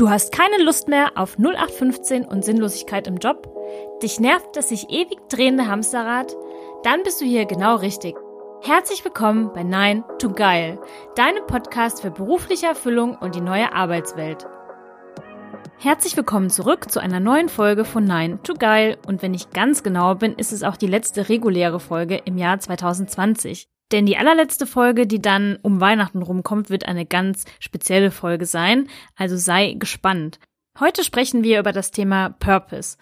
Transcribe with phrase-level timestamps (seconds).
[0.00, 3.54] Du hast keine Lust mehr auf 0815 und Sinnlosigkeit im Job?
[4.02, 6.34] Dich nervt das sich ewig drehende Hamsterrad?
[6.84, 8.16] Dann bist du hier genau richtig.
[8.62, 10.78] Herzlich willkommen bei Nein to Geil,
[11.16, 14.46] deinem Podcast für berufliche Erfüllung und die neue Arbeitswelt.
[15.78, 19.82] Herzlich willkommen zurück zu einer neuen Folge von Nein to Geil und wenn ich ganz
[19.82, 23.68] genau bin, ist es auch die letzte reguläre Folge im Jahr 2020.
[23.92, 28.88] Denn die allerletzte Folge, die dann um Weihnachten rumkommt, wird eine ganz spezielle Folge sein,
[29.16, 30.38] also sei gespannt.
[30.78, 32.96] Heute sprechen wir über das Thema Purpose.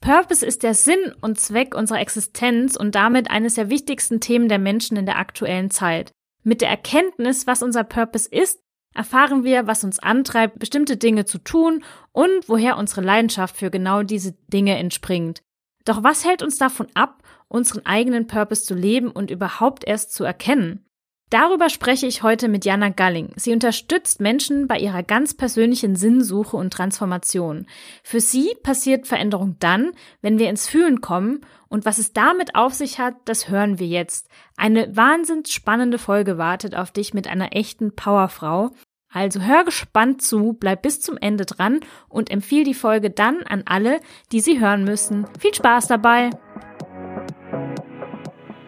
[0.00, 4.58] Purpose ist der Sinn und Zweck unserer Existenz und damit eines der wichtigsten Themen der
[4.58, 6.12] Menschen in der aktuellen Zeit.
[6.42, 8.60] Mit der Erkenntnis, was unser Purpose ist,
[8.94, 14.02] erfahren wir, was uns antreibt, bestimmte Dinge zu tun und woher unsere Leidenschaft für genau
[14.02, 15.42] diese Dinge entspringt.
[15.84, 17.19] Doch was hält uns davon ab,
[17.50, 20.86] unseren eigenen Purpose zu leben und überhaupt erst zu erkennen?
[21.30, 23.32] Darüber spreche ich heute mit Jana Galling.
[23.36, 27.66] Sie unterstützt Menschen bei ihrer ganz persönlichen Sinnsuche und Transformation.
[28.02, 32.74] Für sie passiert Veränderung dann, wenn wir ins Fühlen kommen und was es damit auf
[32.74, 34.28] sich hat, das hören wir jetzt.
[34.56, 38.70] Eine wahnsinnig spannende Folge wartet auf dich mit einer echten Powerfrau.
[39.12, 43.62] Also hör gespannt zu, bleib bis zum Ende dran und empfiehl die Folge dann an
[43.66, 44.00] alle,
[44.32, 45.26] die sie hören müssen.
[45.38, 46.30] Viel Spaß dabei!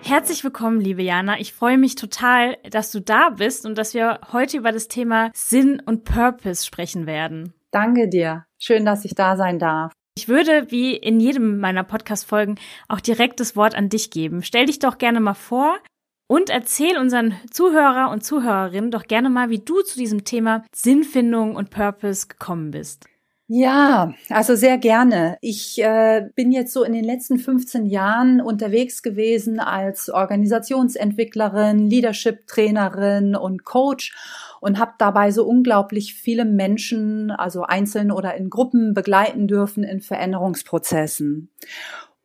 [0.04, 1.38] Herzlich willkommen, liebe Jana.
[1.38, 5.30] Ich freue mich total, dass du da bist und dass wir heute über das Thema
[5.32, 7.54] Sinn und Purpose sprechen werden.
[7.70, 8.44] Danke dir.
[8.58, 9.92] Schön, dass ich da sein darf.
[10.16, 12.56] Ich würde, wie in jedem meiner Podcast-Folgen,
[12.88, 14.42] auch direkt das Wort an dich geben.
[14.42, 15.78] Stell dich doch gerne mal vor
[16.26, 21.54] und erzähl unseren Zuhörer und Zuhörerinnen doch gerne mal, wie du zu diesem Thema Sinnfindung
[21.54, 23.06] und Purpose gekommen bist.
[23.48, 25.36] Ja, also sehr gerne.
[25.42, 33.36] Ich äh, bin jetzt so in den letzten 15 Jahren unterwegs gewesen als Organisationsentwicklerin, Leadership-Trainerin
[33.36, 34.14] und Coach
[34.60, 40.00] und habe dabei so unglaublich viele Menschen, also einzeln oder in Gruppen begleiten dürfen in
[40.00, 41.50] Veränderungsprozessen.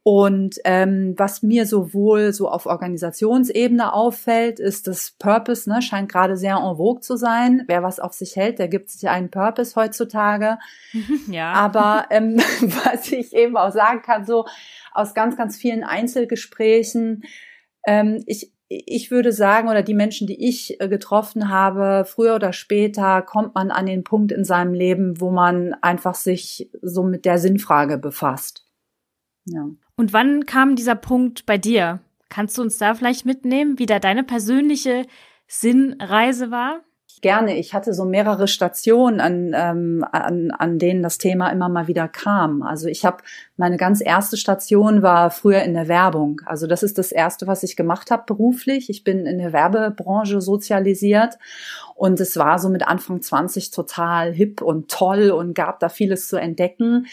[0.09, 6.37] Und ähm, was mir sowohl so auf Organisationsebene auffällt, ist das Purpose, ne, scheint gerade
[6.37, 7.65] sehr en vogue zu sein.
[7.67, 10.59] Wer was auf sich hält, der gibt sich einen Purpose heutzutage.
[11.29, 11.51] Ja.
[11.51, 14.45] Aber ähm, was ich eben auch sagen kann, so
[14.93, 17.23] aus ganz, ganz vielen Einzelgesprächen,
[17.85, 22.53] ähm, ich, ich würde sagen, oder die Menschen, die ich äh, getroffen habe, früher oder
[22.53, 27.25] später kommt man an den Punkt in seinem Leben, wo man einfach sich so mit
[27.25, 28.66] der Sinnfrage befasst.
[29.47, 29.67] Ja.
[29.95, 31.99] Und wann kam dieser Punkt bei dir?
[32.29, 35.05] Kannst du uns da vielleicht mitnehmen, wie da deine persönliche
[35.47, 36.81] Sinnreise war?
[37.21, 37.57] Gerne.
[37.57, 42.07] Ich hatte so mehrere Stationen, an, ähm, an, an denen das Thema immer mal wieder
[42.07, 42.61] kam.
[42.61, 43.23] Also ich habe
[43.55, 46.41] meine ganz erste Station war früher in der Werbung.
[46.45, 48.91] Also das ist das erste, was ich gemacht habe beruflich.
[48.91, 51.39] Ich bin in der Werbebranche sozialisiert
[51.95, 56.27] und es war so mit Anfang 20 total hip und toll und gab da vieles
[56.27, 57.07] zu entdecken.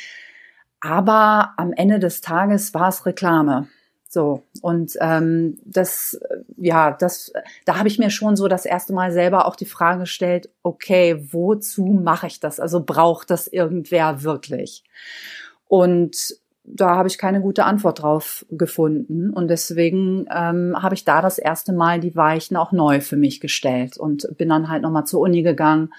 [0.85, 3.69] Aber am Ende des Tages war es Reklame.
[4.07, 6.21] So, und ähm, das,
[6.59, 7.33] ja, das,
[7.65, 11.27] da habe ich mir schon so das erste Mal selber auch die Frage gestellt, okay,
[11.33, 12.61] wozu mache ich das?
[12.61, 14.85] Also braucht das irgendwer wirklich?
[15.69, 19.31] Und da habe ich keine gute Antwort drauf gefunden.
[19.31, 23.41] Und deswegen ähm, habe ich da das erste Mal die Weichen auch neu für mich
[23.41, 25.95] gestellt und bin dann halt nochmal zur Uni gegangen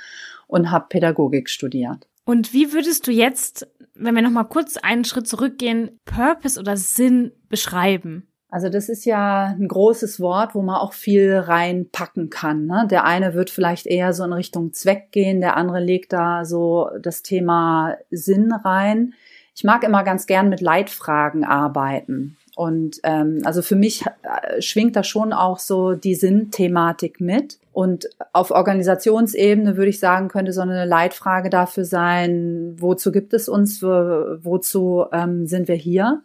[0.46, 2.08] und habe Pädagogik studiert.
[2.26, 6.76] Und wie würdest du jetzt, wenn wir noch mal kurz einen Schritt zurückgehen, Purpose oder
[6.76, 8.28] Sinn beschreiben?
[8.50, 12.66] Also das ist ja ein großes Wort, wo man auch viel reinpacken kann.
[12.66, 12.88] Ne?
[12.90, 16.90] Der eine wird vielleicht eher so in Richtung Zweck gehen, der andere legt da so
[17.02, 19.14] das Thema Sinn rein.
[19.56, 22.38] Ich mag immer ganz gern mit Leitfragen arbeiten.
[22.56, 27.60] Und ähm, also für mich äh, schwingt da schon auch so die Sinnthematik mit.
[27.74, 33.50] Und auf Organisationsebene würde ich sagen, könnte so eine Leitfrage dafür sein, wozu gibt es
[33.50, 36.22] uns, wozu ähm, sind wir hier?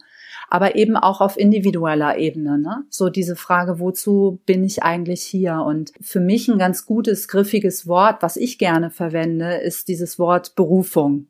[0.49, 2.59] Aber eben auch auf individueller Ebene.
[2.59, 2.85] Ne?
[2.89, 5.63] So diese Frage, wozu bin ich eigentlich hier?
[5.67, 10.55] Und für mich ein ganz gutes, griffiges Wort, was ich gerne verwende, ist dieses Wort
[10.55, 11.27] Berufung.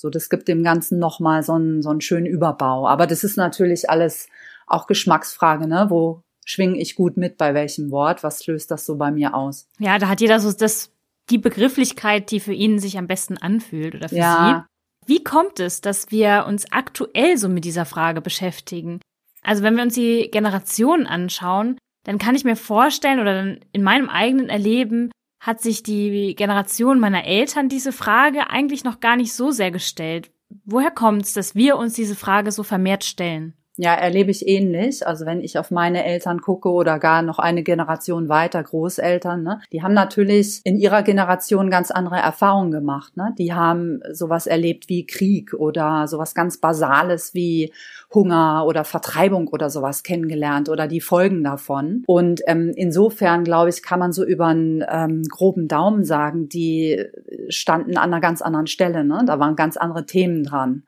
[0.00, 2.88] So, das gibt dem Ganzen nochmal so einen, so einen schönen Überbau.
[2.88, 4.28] Aber das ist natürlich alles
[4.66, 5.86] auch Geschmacksfrage, ne?
[5.90, 8.24] Wo schwinge ich gut mit bei welchem Wort?
[8.24, 9.68] Was löst das so bei mir aus?
[9.78, 10.90] Ja, da hat jeder so das,
[11.28, 14.66] die Begrifflichkeit, die für ihn sich am besten anfühlt oder für ja.
[15.06, 15.12] sie.
[15.12, 19.00] Wie kommt es, dass wir uns aktuell so mit dieser Frage beschäftigen?
[19.42, 21.76] Also wenn wir uns die Generationen anschauen,
[22.06, 27.00] dann kann ich mir vorstellen oder dann in meinem eigenen Erleben hat sich die Generation
[27.00, 30.30] meiner Eltern diese Frage eigentlich noch gar nicht so sehr gestellt.
[30.64, 33.54] Woher kommt es, dass wir uns diese Frage so vermehrt stellen?
[33.82, 35.06] Ja, erlebe ich ähnlich.
[35.06, 39.62] Also wenn ich auf meine Eltern gucke oder gar noch eine Generation weiter, Großeltern, ne,
[39.72, 43.16] die haben natürlich in ihrer Generation ganz andere Erfahrungen gemacht.
[43.16, 43.34] Ne?
[43.38, 47.72] Die haben sowas erlebt wie Krieg oder sowas ganz Basales wie
[48.12, 52.04] Hunger oder Vertreibung oder sowas kennengelernt oder die Folgen davon.
[52.06, 57.02] Und ähm, insofern, glaube ich, kann man so über einen ähm, groben Daumen sagen, die
[57.48, 59.04] standen an einer ganz anderen Stelle.
[59.04, 59.22] Ne?
[59.26, 60.82] Da waren ganz andere Themen dran.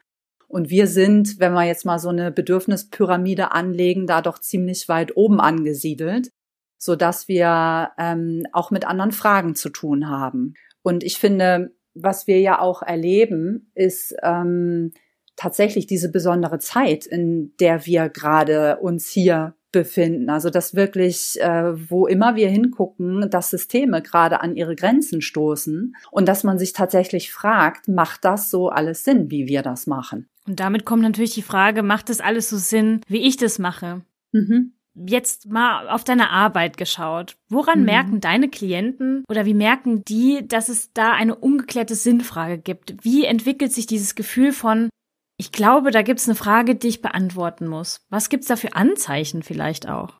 [0.53, 5.17] Und wir sind, wenn wir jetzt mal so eine Bedürfnispyramide anlegen, da doch ziemlich weit
[5.17, 6.29] oben angesiedelt,
[6.77, 10.53] so dass wir ähm, auch mit anderen Fragen zu tun haben.
[10.83, 14.93] Und ich finde, was wir ja auch erleben, ist ähm,
[15.37, 20.29] tatsächlich diese besondere Zeit, in der wir gerade uns hier befinden.
[20.29, 25.97] Also dass wirklich, äh, wo immer wir hingucken, dass Systeme gerade an ihre Grenzen stoßen
[26.11, 30.29] und dass man sich tatsächlich fragt, macht das so alles Sinn, wie wir das machen?
[30.47, 34.03] Und damit kommt natürlich die Frage, macht das alles so Sinn, wie ich das mache?
[34.33, 34.73] Mhm.
[34.95, 37.37] Jetzt mal auf deine Arbeit geschaut.
[37.49, 37.85] Woran mhm.
[37.87, 42.97] merken deine Klienten oder wie merken die, dass es da eine ungeklärte Sinnfrage gibt?
[43.03, 44.91] Wie entwickelt sich dieses Gefühl von,
[45.39, 48.05] ich glaube, da gibt es eine Frage, die ich beantworten muss.
[48.11, 50.19] Was gibt es da für Anzeichen vielleicht auch?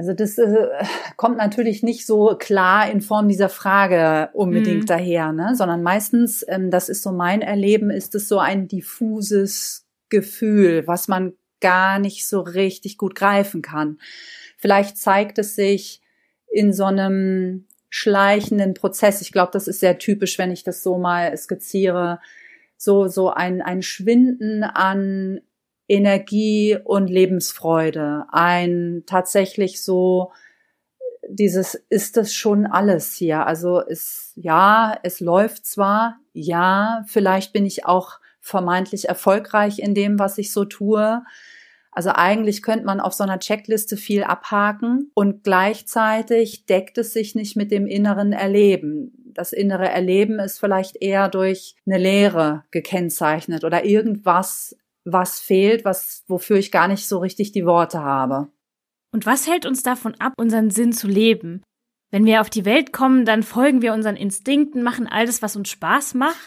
[0.00, 0.68] Also das äh,
[1.18, 4.86] kommt natürlich nicht so klar in Form dieser Frage unbedingt mhm.
[4.86, 5.54] daher, ne?
[5.54, 11.06] sondern meistens, ähm, das ist so mein Erleben, ist es so ein diffuses Gefühl, was
[11.06, 13.98] man gar nicht so richtig gut greifen kann.
[14.56, 16.00] Vielleicht zeigt es sich
[16.50, 19.20] in so einem schleichenden Prozess.
[19.20, 22.20] Ich glaube, das ist sehr typisch, wenn ich das so mal skizziere
[22.78, 25.42] so, so ein, ein Schwinden an
[25.90, 30.30] Energie und Lebensfreude, ein tatsächlich so
[31.28, 33.46] dieses ist das schon alles hier.
[33.46, 40.18] Also es ja, es läuft zwar, ja, vielleicht bin ich auch vermeintlich erfolgreich in dem,
[40.18, 41.22] was ich so tue.
[41.92, 47.34] Also eigentlich könnte man auf so einer Checkliste viel abhaken und gleichzeitig deckt es sich
[47.34, 53.64] nicht mit dem inneren Erleben das innere Erleben ist vielleicht eher durch eine Leere gekennzeichnet
[53.64, 54.76] oder irgendwas,
[55.12, 58.48] was fehlt, was, wofür ich gar nicht so richtig die Worte habe.
[59.12, 61.62] Und was hält uns davon ab, unseren Sinn zu leben?
[62.10, 65.68] Wenn wir auf die Welt kommen, dann folgen wir unseren Instinkten, machen alles, was uns
[65.68, 66.46] Spaß macht.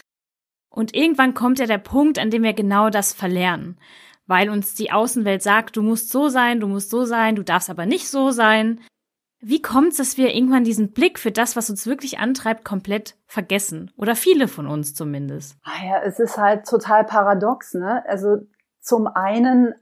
[0.70, 3.78] Und irgendwann kommt ja der Punkt, an dem wir genau das verlernen.
[4.26, 7.70] Weil uns die Außenwelt sagt, du musst so sein, du musst so sein, du darfst
[7.70, 8.80] aber nicht so sein.
[9.40, 13.16] Wie kommt es, dass wir irgendwann diesen Blick für das, was uns wirklich antreibt, komplett
[13.26, 13.92] vergessen?
[13.96, 15.58] Oder viele von uns zumindest?
[15.64, 18.02] Ah ja, es ist halt total paradox, ne?
[18.08, 18.38] Also
[18.84, 19.74] zum einen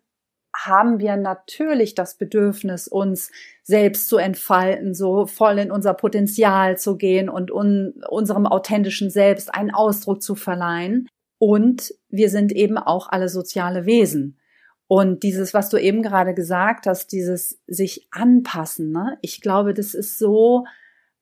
[0.55, 3.31] haben wir natürlich das Bedürfnis, uns
[3.63, 9.53] selbst zu entfalten, so voll in unser Potenzial zu gehen und un unserem authentischen Selbst
[9.55, 11.09] einen Ausdruck zu verleihen.
[11.39, 14.39] Und wir sind eben auch alle soziale Wesen.
[14.87, 19.19] Und dieses, was du eben gerade gesagt hast, dieses sich anpassen, ne?
[19.23, 20.65] ich glaube, das ist so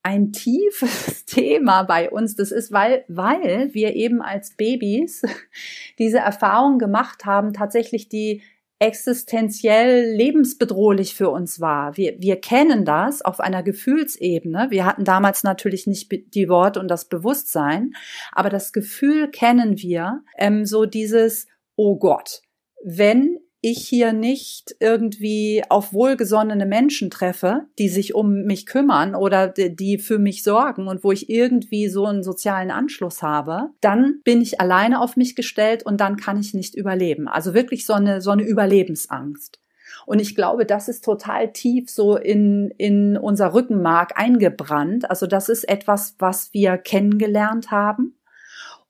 [0.03, 2.35] ein tiefes Thema bei uns.
[2.35, 5.21] Das ist, weil, weil wir eben als Babys
[5.99, 8.41] diese Erfahrung gemacht haben, tatsächlich die
[8.79, 11.97] existenziell lebensbedrohlich für uns war.
[11.97, 14.67] Wir, wir kennen das auf einer Gefühlsebene.
[14.71, 17.93] Wir hatten damals natürlich nicht die Worte und das Bewusstsein,
[18.31, 21.45] aber das Gefühl kennen wir, ähm, so dieses,
[21.75, 22.41] oh Gott,
[22.83, 29.47] wenn ich hier nicht irgendwie auf wohlgesonnene Menschen treffe, die sich um mich kümmern oder
[29.47, 34.41] die für mich sorgen und wo ich irgendwie so einen sozialen Anschluss habe, dann bin
[34.41, 37.27] ich alleine auf mich gestellt und dann kann ich nicht überleben.
[37.27, 39.59] Also wirklich so eine, so eine Überlebensangst.
[40.07, 45.07] Und ich glaube, das ist total tief so in, in unser Rückenmark eingebrannt.
[45.09, 48.17] Also das ist etwas, was wir kennengelernt haben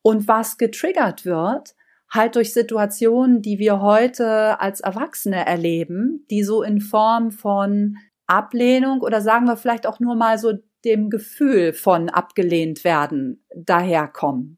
[0.01, 1.75] und was getriggert wird,
[2.11, 9.01] halt durch Situationen, die wir heute als Erwachsene erleben, die so in Form von Ablehnung
[9.01, 10.53] oder sagen wir vielleicht auch nur mal so
[10.83, 14.57] dem Gefühl von abgelehnt werden daherkommen.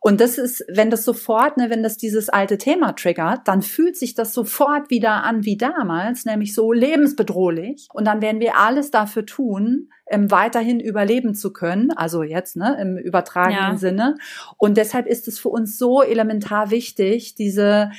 [0.00, 3.96] Und das ist, wenn das sofort, ne, wenn das dieses alte Thema triggert, dann fühlt
[3.96, 7.88] sich das sofort wieder an wie damals, nämlich so lebensbedrohlich.
[7.92, 12.78] Und dann werden wir alles dafür tun, ähm, weiterhin überleben zu können, also jetzt ne,
[12.80, 13.76] im übertragenen ja.
[13.76, 14.16] Sinne.
[14.56, 17.90] Und deshalb ist es für uns so elementar wichtig, diese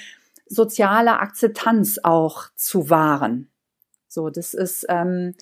[0.47, 3.49] soziale Akzeptanz auch zu wahren.
[4.07, 5.35] So, das ist, ähm,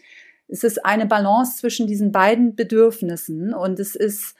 [0.47, 4.35] es ist eine Balance zwischen diesen beiden Bedürfnissen und es ist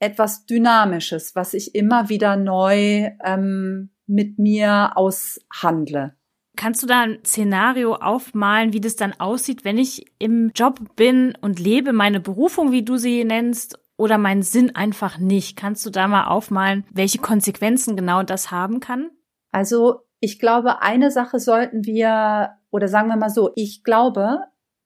[0.00, 6.16] etwas Dynamisches, was ich immer wieder neu ähm, mit mir aushandle.
[6.56, 11.34] Kannst du da ein Szenario aufmalen, wie das dann aussieht, wenn ich im Job bin
[11.40, 15.56] und lebe meine Berufung, wie du sie nennst, oder meinen Sinn einfach nicht?
[15.56, 19.10] Kannst du da mal aufmalen, welche Konsequenzen genau das haben kann?
[19.52, 24.40] Also Ich glaube, eine Sache sollten wir, oder sagen wir mal so, ich glaube,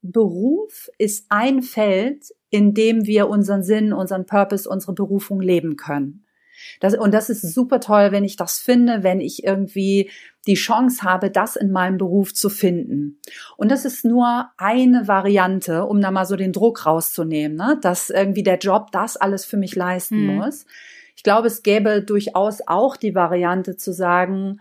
[0.05, 6.25] Beruf ist ein Feld, in dem wir unseren Sinn, unseren Purpose, unsere Berufung leben können.
[6.81, 10.11] Das, und das ist super toll, wenn ich das finde, wenn ich irgendwie
[10.47, 13.19] die Chance habe, das in meinem Beruf zu finden.
[13.57, 17.79] Und das ist nur eine Variante, um da mal so den Druck rauszunehmen, ne?
[17.81, 20.37] dass irgendwie der Job das alles für mich leisten mhm.
[20.37, 20.67] muss.
[21.17, 24.61] Ich glaube, es gäbe durchaus auch die Variante zu sagen,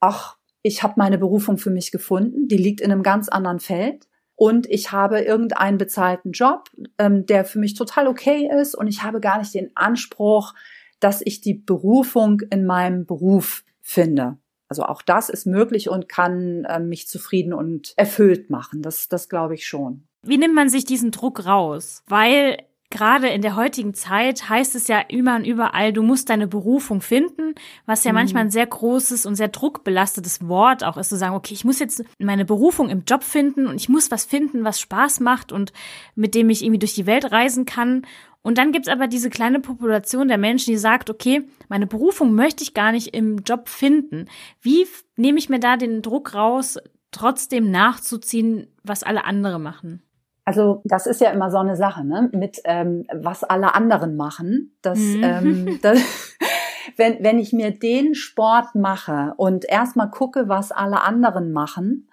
[0.00, 4.09] ach, ich habe meine Berufung für mich gefunden, die liegt in einem ganz anderen Feld
[4.40, 9.02] und ich habe irgendeinen bezahlten Job, ähm, der für mich total okay ist und ich
[9.02, 10.54] habe gar nicht den Anspruch,
[10.98, 14.38] dass ich die Berufung in meinem Beruf finde.
[14.66, 18.80] Also auch das ist möglich und kann äh, mich zufrieden und erfüllt machen.
[18.80, 20.04] Das, das glaube ich schon.
[20.22, 22.02] Wie nimmt man sich diesen Druck raus?
[22.06, 22.56] Weil
[22.90, 27.00] gerade in der heutigen Zeit heißt es ja immer und überall, du musst deine Berufung
[27.00, 27.54] finden,
[27.86, 28.16] was ja mhm.
[28.16, 31.78] manchmal ein sehr großes und sehr druckbelastetes Wort auch ist, zu sagen, okay, ich muss
[31.78, 35.72] jetzt meine Berufung im Job finden und ich muss was finden, was Spaß macht und
[36.16, 38.06] mit dem ich irgendwie durch die Welt reisen kann.
[38.42, 42.62] Und dann gibt's aber diese kleine Population der Menschen, die sagt, okay, meine Berufung möchte
[42.64, 44.26] ich gar nicht im Job finden.
[44.60, 46.78] Wie nehme ich mir da den Druck raus,
[47.12, 50.02] trotzdem nachzuziehen, was alle andere machen?
[50.44, 52.28] Also das ist ja immer so eine Sache, ne?
[52.32, 54.76] Mit ähm, was alle anderen machen.
[54.82, 55.22] Das, mhm.
[55.22, 55.98] ähm, das
[56.96, 62.08] wenn, wenn ich mir den Sport mache und erstmal gucke, was alle anderen machen,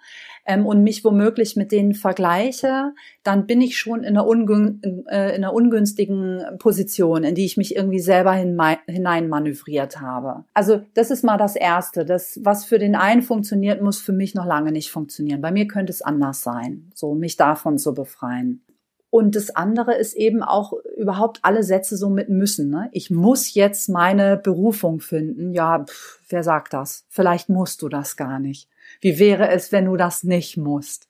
[0.48, 5.36] ähm, und mich womöglich mit denen vergleiche, dann bin ich schon in einer, ungün äh,
[5.36, 10.44] in einer ungünstigen Position, in die ich mich irgendwie selber hineinmanövriert habe.
[10.54, 12.06] Also das ist mal das Erste.
[12.06, 15.42] Das, was für den einen funktioniert, muss für mich noch lange nicht funktionieren.
[15.42, 18.62] Bei mir könnte es anders sein, so mich davon zu befreien.
[19.10, 22.68] Und das andere ist eben auch überhaupt alle Sätze so mit müssen.
[22.68, 22.90] Ne?
[22.92, 25.52] Ich muss jetzt meine Berufung finden.
[25.54, 27.06] Ja, pff, wer sagt das?
[27.08, 28.68] Vielleicht musst du das gar nicht.
[29.00, 31.08] Wie wäre es, wenn du das nicht musst?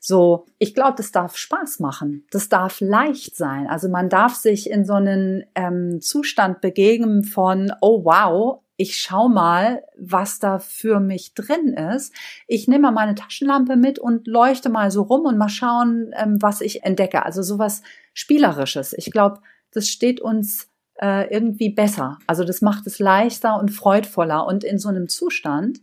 [0.00, 2.24] So, ich glaube, das darf Spaß machen.
[2.30, 3.66] Das darf leicht sein.
[3.68, 9.28] Also man darf sich in so einen ähm, Zustand begegnen von, oh wow, ich schau
[9.28, 12.12] mal, was da für mich drin ist.
[12.46, 16.40] Ich nehme mal meine Taschenlampe mit und leuchte mal so rum und mal schauen, ähm,
[16.40, 17.24] was ich entdecke.
[17.24, 18.92] Also sowas Spielerisches.
[18.92, 19.40] Ich glaube,
[19.72, 20.68] das steht uns
[21.00, 22.18] äh, irgendwie besser.
[22.26, 24.46] Also das macht es leichter und freudvoller.
[24.46, 25.80] Und in so einem Zustand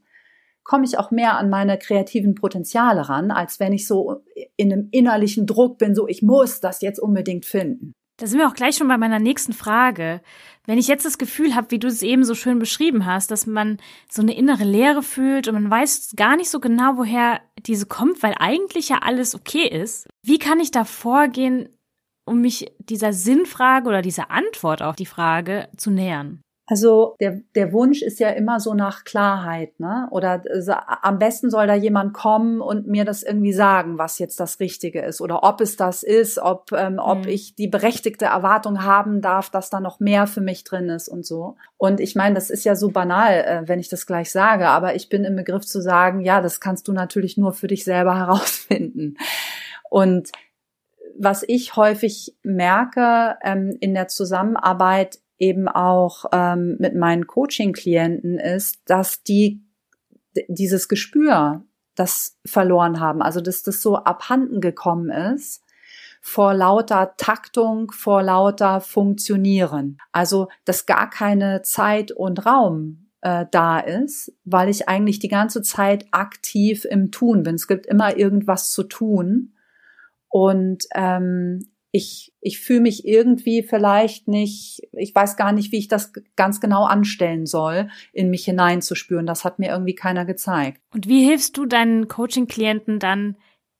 [0.63, 4.23] komme ich auch mehr an meine kreativen Potenziale ran, als wenn ich so
[4.55, 7.93] in einem innerlichen Druck bin, so ich muss das jetzt unbedingt finden.
[8.17, 10.21] Da sind wir auch gleich schon bei meiner nächsten Frage.
[10.65, 13.47] Wenn ich jetzt das Gefühl habe, wie du es eben so schön beschrieben hast, dass
[13.47, 13.77] man
[14.09, 18.21] so eine innere Leere fühlt und man weiß gar nicht so genau, woher diese kommt,
[18.21, 21.69] weil eigentlich ja alles okay ist, wie kann ich da vorgehen,
[22.25, 26.42] um mich dieser Sinnfrage oder dieser Antwort auf die Frage zu nähern?
[26.65, 30.07] Also der, der Wunsch ist ja immer so nach Klarheit, ne?
[30.11, 34.39] Oder äh, am besten soll da jemand kommen und mir das irgendwie sagen, was jetzt
[34.39, 36.99] das Richtige ist oder ob es das ist, ob, ähm, mhm.
[36.99, 41.09] ob ich die berechtigte Erwartung haben darf, dass da noch mehr für mich drin ist
[41.09, 41.57] und so.
[41.75, 44.95] Und ich meine, das ist ja so banal, äh, wenn ich das gleich sage, aber
[44.95, 48.15] ich bin im Begriff zu sagen, ja, das kannst du natürlich nur für dich selber
[48.17, 49.17] herausfinden.
[49.89, 50.31] Und
[51.19, 58.81] was ich häufig merke ähm, in der Zusammenarbeit eben auch ähm, mit meinen Coaching-Klienten ist,
[58.85, 59.61] dass die
[60.47, 61.63] dieses Gespür,
[61.95, 65.63] das verloren haben, also dass das so abhanden gekommen ist
[66.25, 69.97] vor lauter Taktung, vor lauter Funktionieren.
[70.13, 75.61] Also dass gar keine Zeit und Raum äh, da ist, weil ich eigentlich die ganze
[75.61, 77.55] Zeit aktiv im Tun bin.
[77.55, 79.53] Es gibt immer irgendwas zu tun.
[80.29, 81.59] Und ähm,
[81.95, 86.59] ich, ich fühle mich irgendwie vielleicht nicht, ich weiß gar nicht, wie ich das ganz
[86.59, 89.27] genau anstellen soll, in mich hineinzuspüren.
[89.27, 90.81] Das hat mir irgendwie keiner gezeigt.
[90.91, 93.37] Und wie hilfst du deinen Coaching-Klienten dann,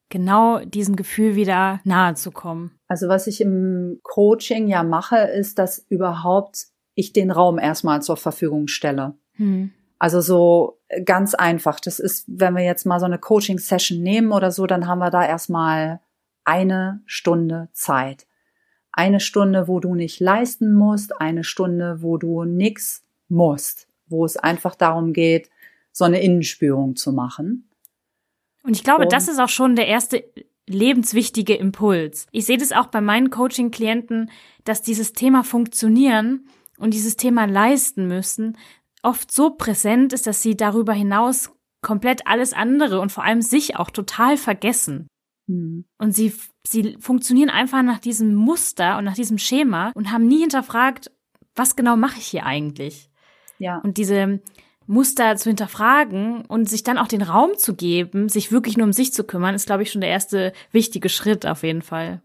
[0.10, 2.78] genau diesem Gefühl wieder nahe zu kommen?
[2.88, 8.18] Also was ich im Coaching ja mache, ist, dass überhaupt ich den Raum erstmal zur
[8.18, 9.16] Verfügung stelle.
[9.38, 9.72] Hm.
[9.98, 11.80] Also so ganz einfach.
[11.80, 15.10] Das ist, wenn wir jetzt mal so eine Coaching-Session nehmen oder so, dann haben wir
[15.10, 16.00] da erstmal
[16.46, 18.28] eine Stunde Zeit.
[18.92, 24.38] Eine Stunde, wo du nicht leisten musst, eine Stunde, wo du nix musst, wo es
[24.38, 25.50] einfach darum geht,
[25.92, 27.70] so eine Innenspürung zu machen.
[28.64, 30.24] Und ich glaube, Und das ist auch schon der erste
[30.68, 32.28] lebenswichtige Impuls.
[32.32, 34.32] Ich sehe das auch bei meinen Coaching-Klienten,
[34.64, 36.48] dass dieses Thema funktionieren
[36.78, 38.58] und dieses Thema leisten müssen
[39.04, 43.76] oft so präsent ist, dass sie darüber hinaus komplett alles andere und vor allem sich
[43.76, 45.08] auch total vergessen.
[45.48, 45.86] Mhm.
[45.98, 46.34] Und sie,
[46.66, 51.12] sie funktionieren einfach nach diesem Muster und nach diesem Schema und haben nie hinterfragt,
[51.56, 53.10] was genau mache ich hier eigentlich?
[53.60, 53.80] Ja.
[53.80, 54.42] Und diese,
[54.88, 58.94] Muster zu hinterfragen und sich dann auch den Raum zu geben, sich wirklich nur um
[58.94, 62.22] sich zu kümmern, ist, glaube ich, schon der erste wichtige Schritt auf jeden Fall.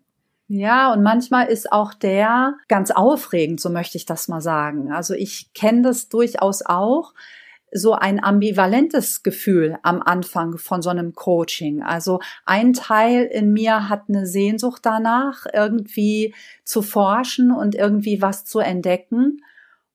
[0.48, 4.90] Ja, und manchmal ist auch der ganz aufregend, so möchte ich das mal sagen.
[4.90, 7.12] Also ich kenne das durchaus auch,
[7.72, 11.82] so ein ambivalentes Gefühl am Anfang von so einem Coaching.
[11.82, 16.34] Also ein Teil in mir hat eine Sehnsucht danach, irgendwie
[16.64, 19.42] zu forschen und irgendwie was zu entdecken.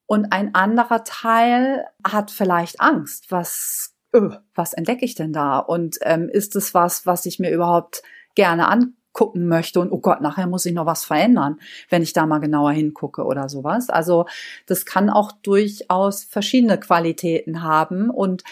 [0.06, 3.32] Und ein anderer Teil hat vielleicht Angst.
[3.32, 5.60] Was, öh, was entdecke ich denn da?
[5.60, 8.04] Und ähm, ist es was, was ich mir überhaupt
[8.36, 8.68] gerne
[9.14, 9.80] angucken möchte?
[9.80, 13.24] Und oh Gott, nachher muss ich noch was verändern, wenn ich da mal genauer hingucke
[13.24, 13.90] oder sowas.
[13.90, 14.26] Also
[14.66, 18.44] das kann auch durchaus verschiedene Qualitäten haben und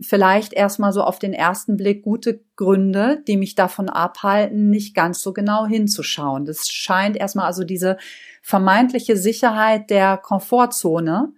[0.00, 5.20] vielleicht erstmal so auf den ersten Blick gute Gründe, die mich davon abhalten, nicht ganz
[5.20, 6.44] so genau hinzuschauen.
[6.44, 7.98] Das scheint erstmal also diese
[8.40, 11.32] vermeintliche Sicherheit der Komfortzone,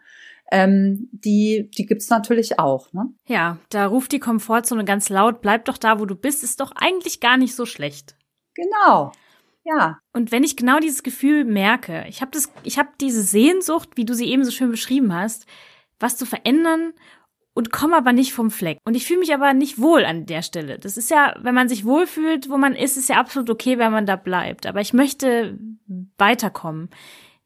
[0.52, 2.92] ähm, die, die gibt's natürlich auch.
[2.92, 3.06] Ne?
[3.26, 6.72] Ja, da ruft die Komfortzone ganz laut, bleib doch da, wo du bist, ist doch
[6.74, 8.14] eigentlich gar nicht so schlecht.
[8.54, 9.12] Genau.
[9.64, 9.98] Ja.
[10.12, 14.04] Und wenn ich genau dieses Gefühl merke, ich habe das, ich habe diese Sehnsucht, wie
[14.04, 15.46] du sie eben so schön beschrieben hast,
[15.98, 16.92] was zu verändern
[17.54, 18.78] und komme aber nicht vom Fleck.
[18.84, 20.78] Und ich fühle mich aber nicht wohl an der Stelle.
[20.78, 23.92] Das ist ja, wenn man sich wohlfühlt, wo man ist, ist ja absolut okay, wenn
[23.92, 24.66] man da bleibt.
[24.66, 25.58] Aber ich möchte
[26.16, 26.88] weiterkommen.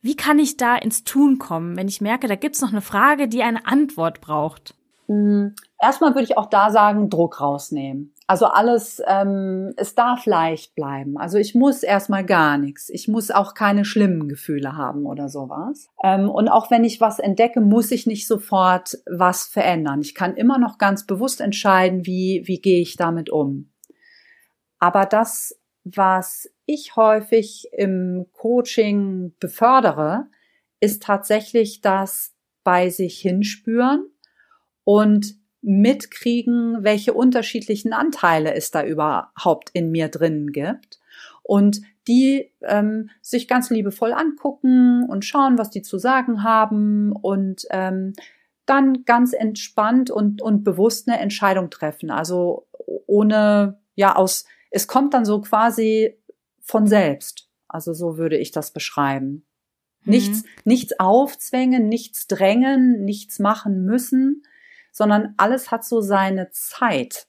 [0.01, 3.27] Wie kann ich da ins Tun kommen, wenn ich merke, da gibt's noch eine Frage,
[3.27, 4.75] die eine Antwort braucht?
[5.07, 8.14] Hm, erstmal würde ich auch da sagen, Druck rausnehmen.
[8.27, 11.19] Also alles, ähm, es darf leicht bleiben.
[11.19, 12.89] Also ich muss erstmal gar nichts.
[12.89, 15.89] Ich muss auch keine schlimmen Gefühle haben oder sowas.
[16.03, 20.01] Ähm, und auch wenn ich was entdecke, muss ich nicht sofort was verändern.
[20.01, 23.71] Ich kann immer noch ganz bewusst entscheiden, wie, wie gehe ich damit um.
[24.79, 30.29] Aber das, was ich häufig im Coaching befördere,
[30.81, 34.07] ist tatsächlich das bei sich hinspüren
[34.85, 41.01] und mitkriegen, welche unterschiedlichen Anteile es da überhaupt in mir drin gibt
[41.43, 47.67] und die ähm, sich ganz liebevoll angucken und schauen, was die zu sagen haben und
[47.71, 48.13] ähm,
[48.67, 52.11] dann ganz entspannt und, und bewusst eine Entscheidung treffen.
[52.11, 52.67] Also
[53.07, 56.19] ohne, ja, aus, es kommt dann so quasi
[56.61, 57.49] von selbst.
[57.69, 59.47] Also so würde ich das beschreiben.
[60.05, 60.11] Mhm.
[60.11, 64.43] Nichts, nichts aufzwängen, nichts drängen, nichts machen müssen,
[64.95, 67.27] sondern alles hat so seine Zeit.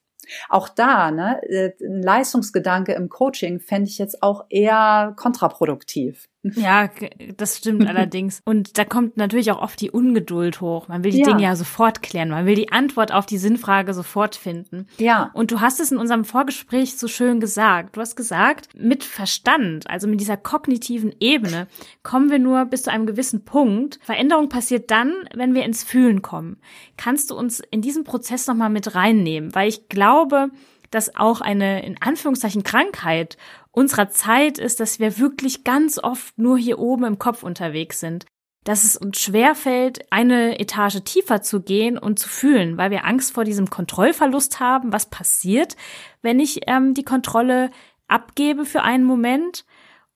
[0.49, 6.30] Auch da, ne, äh, ein Leistungsgedanke im Coaching fände ich jetzt auch eher kontraproduktiv.
[6.55, 6.89] Ja,
[7.38, 8.41] das stimmt allerdings.
[8.45, 10.88] Und da kommt natürlich auch oft die Ungeduld hoch.
[10.88, 11.25] Man will die ja.
[11.25, 12.29] Dinge ja sofort klären.
[12.29, 14.88] Man will die Antwort auf die Sinnfrage sofort finden.
[14.97, 15.31] Ja.
[15.34, 17.97] Und du hast es in unserem Vorgespräch so schön gesagt.
[17.97, 21.67] Du hast gesagt, mit Verstand, also mit dieser kognitiven Ebene,
[22.03, 23.99] kommen wir nur bis zu einem gewissen Punkt.
[24.03, 26.58] Veränderung passiert dann, wenn wir ins Fühlen kommen.
[26.97, 29.53] Kannst du uns in diesen Prozess nochmal mit reinnehmen?
[29.55, 30.49] Weil ich glaube,
[30.91, 33.38] dass auch eine in Anführungszeichen Krankheit
[33.75, 38.25] unserer Zeit ist, dass wir wirklich ganz oft nur hier oben im Kopf unterwegs sind.
[38.63, 43.33] Dass es uns schwerfällt, eine Etage tiefer zu gehen und zu fühlen, weil wir Angst
[43.33, 44.91] vor diesem Kontrollverlust haben.
[44.91, 45.75] Was passiert,
[46.21, 47.69] wenn ich ähm, die Kontrolle
[48.07, 49.65] abgebe für einen Moment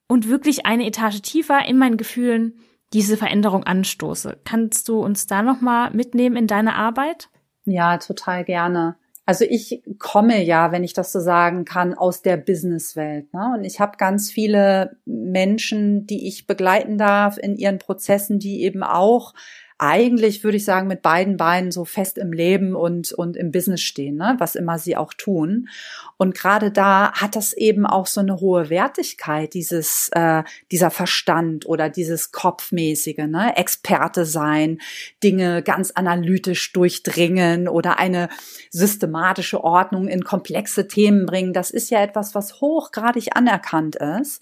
[0.07, 2.59] und wirklich eine Etage tiefer in meinen Gefühlen
[2.93, 4.39] diese Veränderung anstoße?
[4.45, 7.29] Kannst du uns da nochmal mitnehmen in deine Arbeit?
[7.65, 8.95] Ja, total gerne.
[9.29, 13.31] Also ich komme ja, wenn ich das so sagen kann, aus der Businesswelt.
[13.31, 13.53] Ne?
[13.55, 18.81] Und ich habe ganz viele Menschen, die ich begleiten darf in ihren Prozessen, die eben
[18.81, 19.35] auch
[19.79, 23.81] eigentlich, würde ich sagen, mit beiden Beinen so fest im Leben und, und im Business
[23.81, 24.35] stehen, ne?
[24.37, 25.69] was immer sie auch tun.
[26.17, 31.65] Und gerade da hat das eben auch so eine hohe Wertigkeit, dieses, äh, dieser Verstand
[31.65, 33.55] oder dieses Kopfmäßige, ne?
[33.55, 34.79] Experte sein,
[35.23, 38.27] Dinge ganz analytisch durchdringen oder eine
[38.69, 41.53] systematische Ordnung in komplexe Themen bringen.
[41.53, 44.41] Das ist ja etwas, was hochgradig anerkannt ist.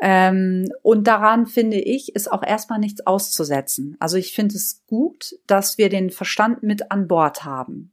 [0.00, 3.96] Ähm, und daran finde ich, ist auch erstmal nichts auszusetzen.
[4.00, 7.92] Also ich finde es gut, dass wir den Verstand mit an Bord haben.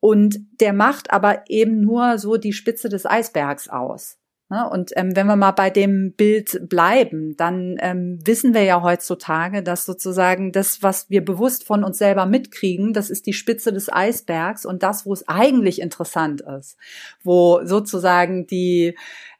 [0.00, 4.18] Und der macht aber eben nur so die Spitze des Eisbergs aus.
[4.50, 4.68] Ne?
[4.68, 9.62] Und ähm, wenn wir mal bei dem Bild bleiben, dann ähm, wissen wir ja heutzutage,
[9.62, 13.90] dass sozusagen das, was wir bewusst von uns selber mitkriegen, das ist die Spitze des
[13.90, 16.76] Eisbergs und das, wo es eigentlich interessant ist,
[17.22, 18.96] wo sozusagen die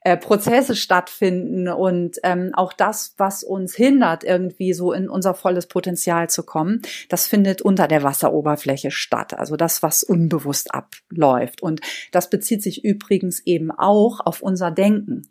[0.06, 5.66] äh, Prozesse stattfinden und ähm, auch das, was uns hindert, irgendwie so in unser volles
[5.66, 9.32] Potenzial zu kommen, das findet unter der Wasseroberfläche statt.
[9.32, 11.62] Also das, was unbewusst abläuft.
[11.62, 11.80] Und
[12.12, 15.22] das bezieht sich übrigens eben auch auf unser Denken.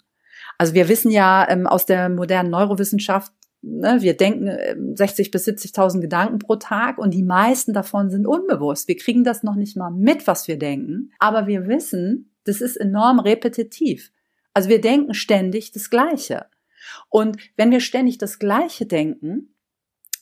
[0.58, 3.32] Also wir wissen ja ähm, aus der modernen Neurowissenschaft,
[3.62, 8.26] ne, wir denken 60 ähm, bis 70.000 Gedanken pro Tag und die meisten davon sind
[8.26, 8.88] unbewusst.
[8.88, 12.76] Wir kriegen das noch nicht mal mit, was wir denken, aber wir wissen, das ist
[12.76, 14.12] enorm repetitiv.
[14.54, 16.46] Also wir denken ständig das Gleiche.
[17.10, 19.54] Und wenn wir ständig das Gleiche denken,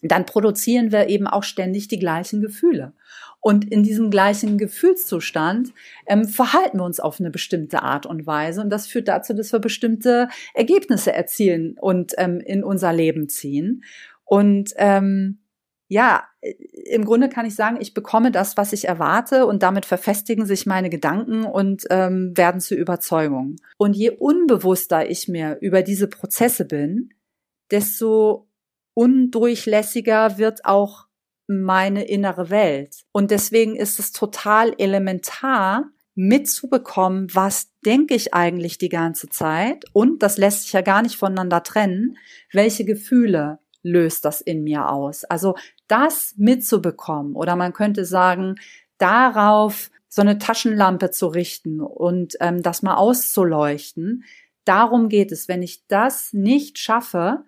[0.02, 2.94] dann produzieren wir eben auch ständig die gleichen Gefühle.
[3.39, 5.74] Und in diesem gleichen Gefühlszustand
[6.08, 8.62] ähm, verhalten wir uns auf eine bestimmte Art und Weise.
[8.62, 13.84] Und das führt dazu, dass wir bestimmte Ergebnisse erzielen und ähm, in unser Leben ziehen.
[14.26, 15.40] Und ähm,
[15.91, 20.45] ja, im Grunde kann ich sagen, ich bekomme das, was ich erwarte und damit verfestigen
[20.45, 23.58] sich meine Gedanken und ähm, werden zu Überzeugungen.
[23.77, 27.10] Und je unbewusster ich mir über diese Prozesse bin,
[27.71, 28.47] desto
[28.93, 31.08] undurchlässiger wird auch
[31.47, 33.01] meine innere Welt.
[33.12, 40.23] Und deswegen ist es total elementar, mitzubekommen, was denke ich eigentlich die ganze Zeit und
[40.23, 42.17] das lässt sich ja gar nicht voneinander trennen,
[42.54, 45.23] welche Gefühle löst das in mir aus.
[45.23, 45.56] Also
[45.91, 48.56] das mitzubekommen oder man könnte sagen,
[48.97, 54.23] darauf so eine Taschenlampe zu richten und ähm, das mal auszuleuchten.
[54.63, 55.47] Darum geht es.
[55.47, 57.43] Wenn ich das nicht schaffe,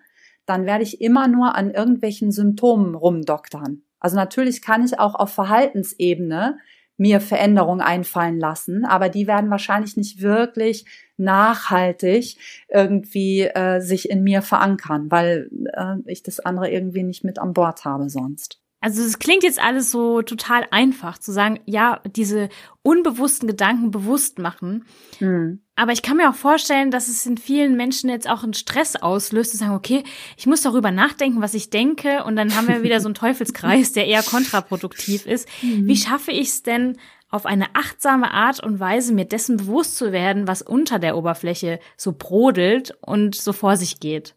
[0.46, 3.82] dann werde ich immer nur an irgendwelchen Symptomen rumdoktern.
[3.98, 6.58] Also natürlich kann ich auch auf Verhaltensebene
[6.96, 10.84] mir Veränderungen einfallen lassen, aber die werden wahrscheinlich nicht wirklich
[11.16, 12.36] nachhaltig
[12.68, 17.52] irgendwie äh, sich in mir verankern, weil äh, ich das andere irgendwie nicht mit an
[17.52, 18.63] Bord habe sonst.
[18.84, 22.50] Also es klingt jetzt alles so total einfach zu sagen, ja, diese
[22.82, 24.84] unbewussten Gedanken bewusst machen.
[25.20, 25.62] Mhm.
[25.74, 28.94] Aber ich kann mir auch vorstellen, dass es in vielen Menschen jetzt auch einen Stress
[28.94, 30.04] auslöst, zu sagen, okay,
[30.36, 33.92] ich muss darüber nachdenken, was ich denke, und dann haben wir wieder so einen Teufelskreis,
[33.94, 35.48] der eher kontraproduktiv ist.
[35.62, 35.86] Mhm.
[35.86, 36.98] Wie schaffe ich es denn,
[37.30, 41.80] auf eine achtsame Art und Weise mir dessen bewusst zu werden, was unter der Oberfläche
[41.96, 44.34] so brodelt und so vor sich geht?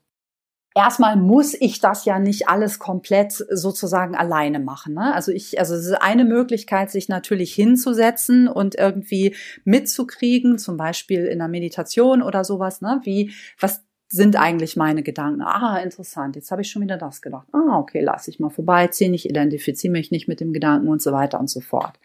[0.78, 4.94] Erstmal muss ich das ja nicht alles komplett sozusagen alleine machen.
[4.94, 5.12] Ne?
[5.14, 11.26] Also ich, also es ist eine Möglichkeit, sich natürlich hinzusetzen und irgendwie mitzukriegen, zum Beispiel
[11.26, 13.02] in der Meditation oder sowas, ne?
[13.04, 15.42] Wie, was sind eigentlich meine Gedanken?
[15.42, 16.36] Ah, interessant.
[16.36, 17.48] Jetzt habe ich schon wieder das gedacht.
[17.52, 19.14] Ah, okay, lass ich mal vorbeiziehen.
[19.16, 22.00] Ich identifiziere mich nicht mit dem Gedanken und so weiter und so fort.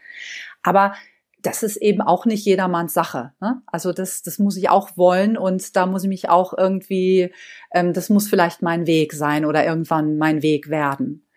[0.63, 0.95] Aber
[1.43, 3.33] das ist eben auch nicht jedermanns Sache.
[3.41, 3.61] Ne?
[3.67, 7.31] Also das, das muss ich auch wollen und da muss ich mich auch irgendwie,
[7.71, 11.27] ähm, das muss vielleicht mein Weg sein oder irgendwann mein Weg werden.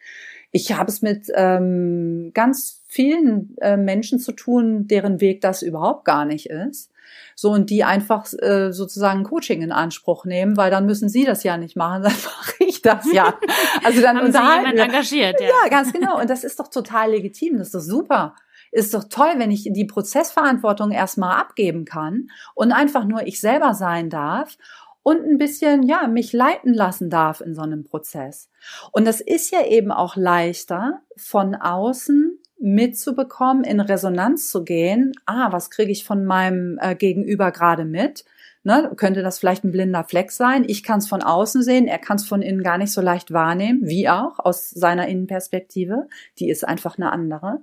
[0.52, 6.04] Ich habe es mit ähm, ganz vielen äh, Menschen zu tun, deren Weg das überhaupt
[6.04, 6.92] gar nicht ist.
[7.34, 11.42] So, und die einfach äh, sozusagen Coaching in Anspruch nehmen, weil dann müssen sie das
[11.42, 13.34] ja nicht machen, dann mache ich das ja.
[13.84, 15.48] Also dann Haben unterhalten Sie engagiert, ja.
[15.48, 16.20] ja, ganz genau.
[16.20, 18.34] Und das ist doch total legitim, das ist doch super
[18.76, 23.74] ist doch toll, wenn ich die Prozessverantwortung erstmal abgeben kann und einfach nur ich selber
[23.74, 24.58] sein darf
[25.02, 28.50] und ein bisschen, ja, mich leiten lassen darf in so einem Prozess.
[28.92, 35.12] Und das ist ja eben auch leichter von außen mitzubekommen, in Resonanz zu gehen.
[35.24, 38.24] Ah, was kriege ich von meinem äh, Gegenüber gerade mit?
[38.64, 40.64] Ne, könnte das vielleicht ein blinder Fleck sein?
[40.66, 43.32] Ich kann es von außen sehen, er kann es von innen gar nicht so leicht
[43.32, 46.08] wahrnehmen, wie auch aus seiner Innenperspektive.
[46.40, 47.60] Die ist einfach eine andere.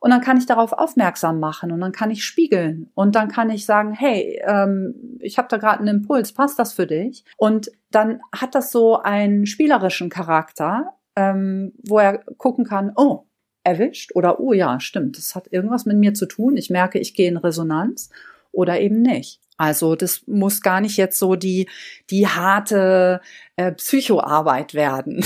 [0.00, 3.50] Und dann kann ich darauf aufmerksam machen und dann kann ich spiegeln und dann kann
[3.50, 7.24] ich sagen, hey, ähm, ich habe da gerade einen Impuls, passt das für dich?
[7.36, 13.26] Und dann hat das so einen spielerischen Charakter, ähm, wo er gucken kann, oh,
[13.62, 16.56] erwischt oder oh ja, stimmt, das hat irgendwas mit mir zu tun.
[16.56, 18.08] Ich merke, ich gehe in Resonanz
[18.52, 19.40] oder eben nicht.
[19.58, 21.68] Also das muss gar nicht jetzt so die
[22.08, 23.20] die harte
[23.56, 25.22] äh, Psychoarbeit werden.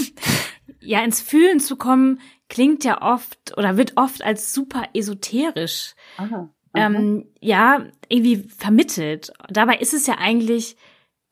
[0.80, 5.94] ja, ins Fühlen zu kommen, klingt ja oft oder wird oft als super esoterisch.
[6.16, 9.32] Aha, ähm, ja, irgendwie vermittelt.
[9.48, 10.76] Dabei ist es ja eigentlich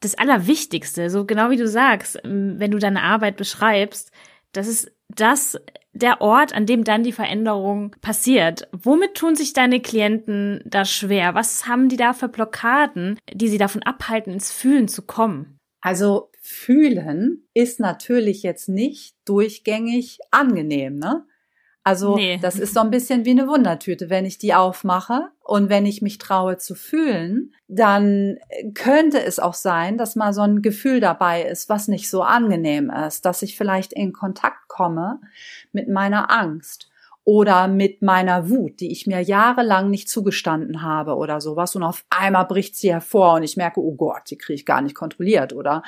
[0.01, 4.11] das Allerwichtigste, so genau wie du sagst, ähm, wenn du deine Arbeit beschreibst,
[4.53, 5.59] das ist das
[5.93, 8.69] der Ort, an dem dann die Veränderung passiert.
[8.73, 11.35] Womit tun sich deine Klienten da schwer?
[11.35, 15.59] Was haben die da für Blockaden, die sie davon abhalten, ins Fühlen zu kommen?
[15.81, 21.27] Also fühlen ist natürlich jetzt nicht durchgängig angenehm, ne?
[21.83, 22.37] Also nee.
[22.43, 24.11] das ist so ein bisschen wie eine Wundertüte.
[24.11, 28.39] Wenn ich die aufmache und wenn ich mich traue zu fühlen, dann
[28.75, 32.91] könnte es auch sein, dass mal so ein Gefühl dabei ist, was nicht so angenehm
[32.91, 35.21] ist, dass ich vielleicht in Kontakt komme
[35.71, 36.91] mit meiner Angst
[37.27, 42.05] oder mit meiner Wut, die ich mir jahrelang nicht zugestanden habe oder sowas und auf
[42.09, 45.53] einmal bricht sie hervor und ich merke, oh Gott, die kriege ich gar nicht kontrolliert
[45.53, 45.83] oder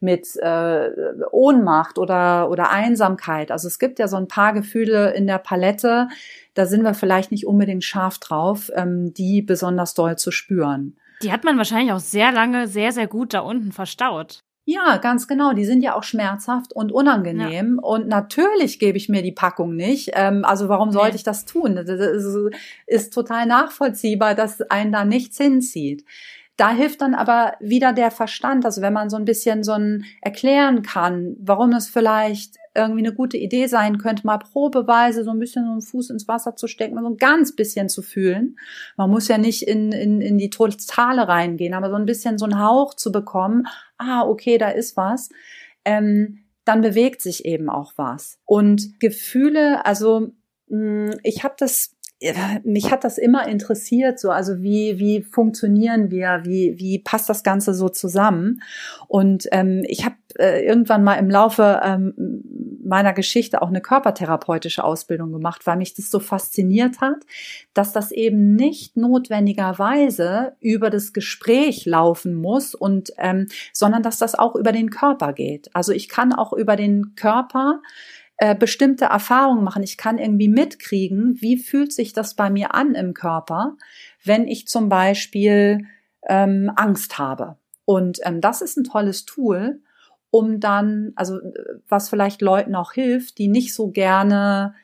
[0.00, 0.90] mit äh,
[1.30, 3.50] Ohnmacht oder oder Einsamkeit.
[3.50, 6.08] Also es gibt ja so ein paar Gefühle in der Palette,
[6.52, 10.98] da sind wir vielleicht nicht unbedingt scharf drauf, ähm, die besonders doll zu spüren.
[11.22, 14.44] Die hat man wahrscheinlich auch sehr lange sehr sehr gut da unten verstaut.
[14.64, 15.52] Ja, ganz genau.
[15.54, 17.80] Die sind ja auch schmerzhaft und unangenehm.
[17.82, 17.88] Ja.
[17.88, 20.10] Und natürlich gebe ich mir die Packung nicht.
[20.14, 21.16] Ähm, also warum sollte nee.
[21.16, 21.74] ich das tun?
[21.74, 22.38] Das ist,
[22.86, 26.04] ist total nachvollziehbar, dass einen da nichts hinzieht.
[26.56, 28.64] Da hilft dann aber wieder der Verstand.
[28.64, 33.14] Also wenn man so ein bisschen so ein erklären kann, warum es vielleicht irgendwie eine
[33.14, 36.66] gute Idee sein könnte, mal probeweise so ein bisschen so einen Fuß ins Wasser zu
[36.66, 38.56] stecken, so ein ganz bisschen zu fühlen.
[38.96, 42.44] Man muss ja nicht in, in, in die Totale reingehen, aber so ein bisschen so
[42.44, 43.66] einen Hauch zu bekommen,
[43.98, 45.30] ah, okay, da ist was.
[45.84, 48.38] Ähm, dann bewegt sich eben auch was.
[48.44, 50.32] Und Gefühle, also
[50.68, 51.96] mh, ich habe das
[52.64, 57.42] mich hat das immer interessiert, so also wie wie funktionieren wir, wie wie passt das
[57.42, 58.62] Ganze so zusammen?
[59.08, 62.14] Und ähm, ich habe äh, irgendwann mal im Laufe ähm,
[62.84, 67.24] meiner Geschichte auch eine körpertherapeutische Ausbildung gemacht, weil mich das so fasziniert hat,
[67.74, 74.34] dass das eben nicht notwendigerweise über das Gespräch laufen muss und ähm, sondern dass das
[74.34, 75.70] auch über den Körper geht.
[75.74, 77.80] Also ich kann auch über den Körper
[78.42, 79.84] äh, bestimmte Erfahrungen machen.
[79.84, 83.76] Ich kann irgendwie mitkriegen, wie fühlt sich das bei mir an im Körper,
[84.24, 85.86] wenn ich zum Beispiel
[86.28, 87.56] ähm, Angst habe.
[87.84, 89.80] Und ähm, das ist ein tolles Tool,
[90.32, 91.38] um dann, also
[91.86, 94.74] was vielleicht Leuten auch hilft, die nicht so gerne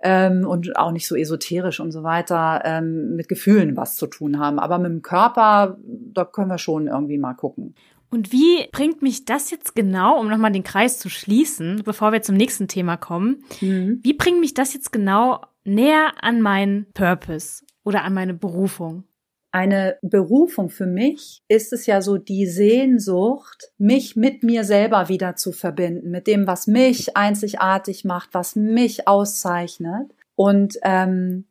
[0.00, 4.38] ähm, und auch nicht so esoterisch und so weiter ähm, mit Gefühlen was zu tun
[4.38, 4.60] haben.
[4.60, 7.74] Aber mit dem Körper, da können wir schon irgendwie mal gucken.
[8.10, 12.22] Und wie bringt mich das jetzt genau, um nochmal den Kreis zu schließen, bevor wir
[12.22, 14.00] zum nächsten Thema kommen, mhm.
[14.02, 19.04] wie bringt mich das jetzt genau näher an meinen Purpose oder an meine Berufung?
[19.52, 25.34] Eine Berufung für mich ist es ja so die Sehnsucht, mich mit mir selber wieder
[25.34, 31.46] zu verbinden, mit dem, was mich einzigartig macht, was mich auszeichnet und ähm,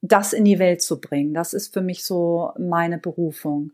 [0.00, 1.34] das in die Welt zu bringen.
[1.34, 3.72] Das ist für mich so meine Berufung.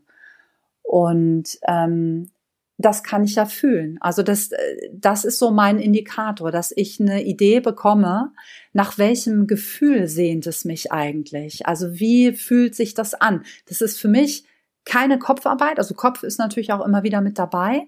[0.91, 2.31] Und ähm,
[2.77, 3.97] das kann ich ja fühlen.
[4.01, 8.33] Also das, äh, das ist so mein Indikator, dass ich eine Idee bekomme,
[8.73, 11.65] nach welchem Gefühl sehnt es mich eigentlich?
[11.65, 13.45] Also wie fühlt sich das an?
[13.69, 14.45] Das ist für mich
[14.83, 15.77] keine Kopfarbeit.
[15.77, 17.87] Also Kopf ist natürlich auch immer wieder mit dabei.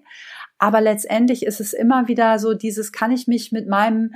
[0.56, 4.14] Aber letztendlich ist es immer wieder so dieses, kann ich mich mit meinem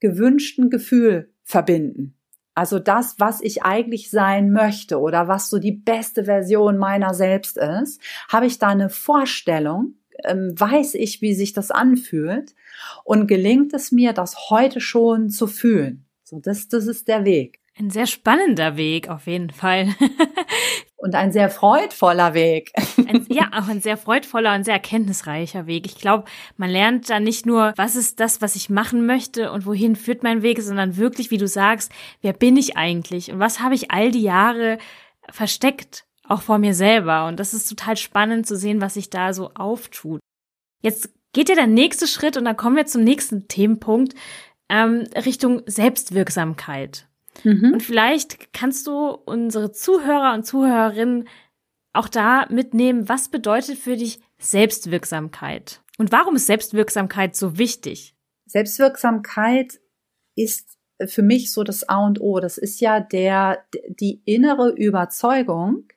[0.00, 2.15] gewünschten Gefühl verbinden?
[2.56, 7.58] Also das, was ich eigentlich sein möchte oder was so die beste Version meiner selbst
[7.58, 12.54] ist, habe ich da eine Vorstellung, ähm, weiß ich, wie sich das anfühlt
[13.04, 16.06] und gelingt es mir, das heute schon zu fühlen.
[16.24, 17.60] So, das, das ist der Weg.
[17.78, 19.88] Ein sehr spannender Weg, auf jeden Fall.
[21.06, 22.72] und ein sehr freudvoller Weg.
[23.06, 25.86] Ein, ja, auch ein sehr freudvoller und sehr erkenntnisreicher Weg.
[25.86, 26.24] Ich glaube,
[26.56, 30.24] man lernt da nicht nur, was ist das, was ich machen möchte und wohin führt
[30.24, 33.92] mein Weg, sondern wirklich, wie du sagst, wer bin ich eigentlich und was habe ich
[33.92, 34.78] all die Jahre
[35.30, 37.26] versteckt, auch vor mir selber.
[37.26, 40.20] Und das ist total spannend zu sehen, was sich da so auftut.
[40.82, 44.14] Jetzt geht ja der nächste Schritt und dann kommen wir zum nächsten Themenpunkt
[44.68, 47.06] ähm, Richtung Selbstwirksamkeit.
[47.44, 47.72] Mhm.
[47.74, 51.28] Und vielleicht kannst du unsere Zuhörer und Zuhörerinnen
[51.92, 55.80] auch da mitnehmen, was bedeutet für dich Selbstwirksamkeit?
[55.98, 58.14] Und warum ist Selbstwirksamkeit so wichtig?
[58.46, 59.80] Selbstwirksamkeit
[60.34, 62.38] ist für mich so das A und O.
[62.40, 65.88] Das ist ja der, die innere Überzeugung,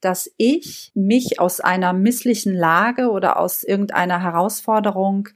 [0.00, 5.28] dass ich mich aus einer misslichen Lage oder aus irgendeiner Herausforderung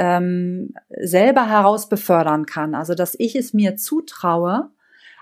[0.00, 2.74] ähm, selber heraus befördern kann.
[2.74, 4.70] Also dass ich es mir zutraue,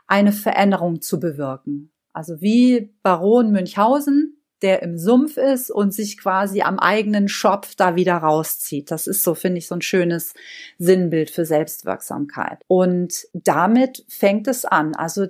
[0.06, 1.90] eine Veränderung zu bewirken.
[2.12, 7.96] Also wie Baron Münchhausen, der im Sumpf ist und sich quasi am eigenen Schopf da
[7.96, 8.90] wieder rauszieht.
[8.92, 10.34] Das ist so, finde ich, so ein schönes
[10.78, 12.60] Sinnbild für Selbstwirksamkeit.
[12.68, 14.94] Und damit fängt es an.
[14.94, 15.26] Also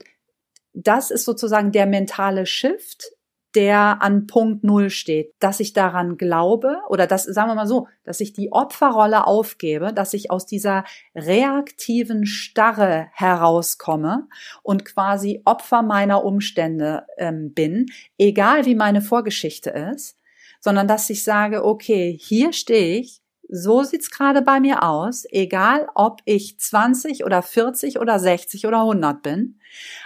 [0.74, 3.12] das ist sozusagen der mentale Shift,
[3.58, 7.88] der an Punkt Null steht, dass ich daran glaube oder dass, sagen wir mal so,
[8.04, 10.84] dass ich die Opferrolle aufgebe, dass ich aus dieser
[11.16, 14.28] reaktiven Starre herauskomme
[14.62, 20.16] und quasi Opfer meiner Umstände ähm, bin, egal wie meine Vorgeschichte ist,
[20.60, 25.88] sondern dass ich sage, okay, hier stehe ich, so sieht's gerade bei mir aus, egal
[25.94, 29.58] ob ich 20 oder 40 oder 60 oder 100 bin.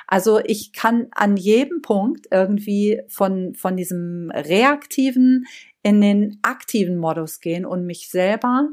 [0.06, 5.46] Also ich kann an jedem Punkt irgendwie von, von diesem reaktiven
[5.82, 8.68] in den aktiven Modus gehen und mich selber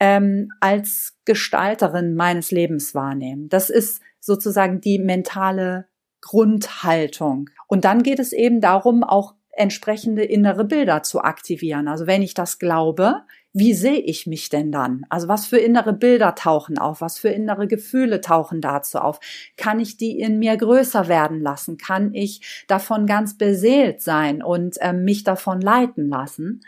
[0.00, 3.48] ähm, als Gestalterin meines Lebens wahrnehmen.
[3.48, 5.86] Das ist sozusagen die mentale
[6.20, 7.50] Grundhaltung.
[7.66, 11.88] Und dann geht es eben darum, auch entsprechende innere Bilder zu aktivieren.
[11.88, 13.22] Also wenn ich das glaube,
[13.58, 15.04] wie sehe ich mich denn dann?
[15.08, 17.00] Also was für innere Bilder tauchen auf?
[17.00, 19.18] Was für innere Gefühle tauchen dazu auf?
[19.56, 21.76] Kann ich die in mir größer werden lassen?
[21.76, 26.60] Kann ich davon ganz beseelt sein und ähm, mich davon leiten lassen?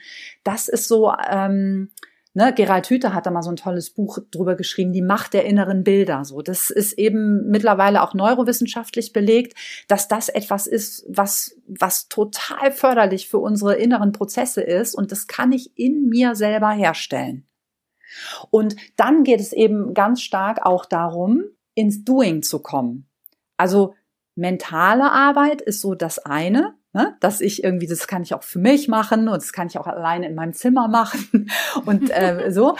[0.42, 1.90] Das ist so, ähm,
[2.32, 5.46] Ne, Gerald Hüther hat da mal so ein tolles Buch drüber geschrieben, die Macht der
[5.46, 6.24] inneren Bilder.
[6.24, 12.70] So, das ist eben mittlerweile auch neurowissenschaftlich belegt, dass das etwas ist, was was total
[12.70, 17.48] förderlich für unsere inneren Prozesse ist und das kann ich in mir selber herstellen.
[18.50, 23.08] Und dann geht es eben ganz stark auch darum, ins Doing zu kommen.
[23.56, 23.94] Also
[24.36, 27.16] mentale Arbeit ist so das eine, Ne?
[27.20, 29.86] Dass ich irgendwie, das kann ich auch für mich machen und das kann ich auch
[29.86, 31.50] alleine in meinem Zimmer machen
[31.86, 32.76] und äh, so.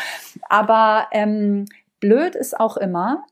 [0.49, 1.67] Aber ähm,
[2.01, 3.25] blöd ist auch immer,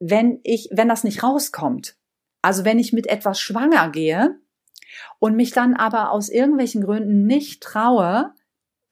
[0.00, 1.96] wenn ich, wenn das nicht rauskommt.
[2.42, 4.38] Also wenn ich mit etwas schwanger gehe
[5.18, 8.34] und mich dann aber aus irgendwelchen Gründen nicht traue,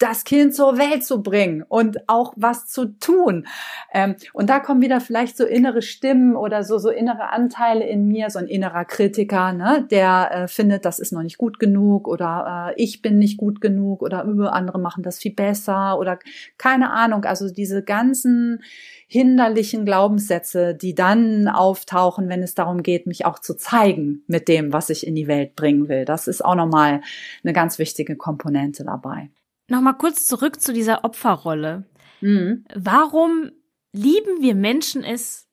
[0.03, 3.47] das Kind zur Welt zu bringen und auch was zu tun.
[3.93, 8.09] Ähm, und da kommen wieder vielleicht so innere Stimmen oder so, so innere Anteile in
[8.09, 12.09] mir, so ein innerer Kritiker, ne, der äh, findet, das ist noch nicht gut genug
[12.09, 16.19] oder äh, ich bin nicht gut genug oder äh, andere machen das viel besser oder
[16.59, 17.25] keine Ahnung.
[17.25, 18.63] Also diese ganzen
[19.07, 24.73] hinderlichen Glaubenssätze, die dann auftauchen, wenn es darum geht, mich auch zu zeigen mit dem,
[24.73, 26.05] was ich in die Welt bringen will.
[26.05, 27.03] Das ist auch nochmal
[27.45, 29.31] eine ganz wichtige Komponente dabei.
[29.69, 31.85] Nochmal kurz zurück zu dieser Opferrolle.
[32.21, 32.65] Mhm.
[32.75, 33.51] Warum
[33.93, 35.49] lieben wir Menschen es,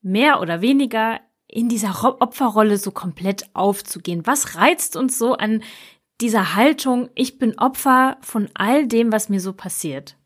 [0.00, 4.26] mehr oder weniger in dieser Opferrolle so komplett aufzugehen?
[4.26, 5.62] Was reizt uns so an
[6.20, 10.16] dieser Haltung, ich bin Opfer von all dem, was mir so passiert?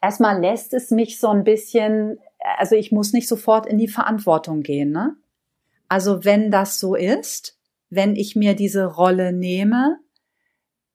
[0.00, 2.18] Erstmal lässt es mich so ein bisschen,
[2.58, 5.16] also ich muss nicht sofort in die Verantwortung gehen, ne?
[5.88, 7.58] Also wenn das so ist,
[7.90, 9.98] wenn ich mir diese Rolle nehme,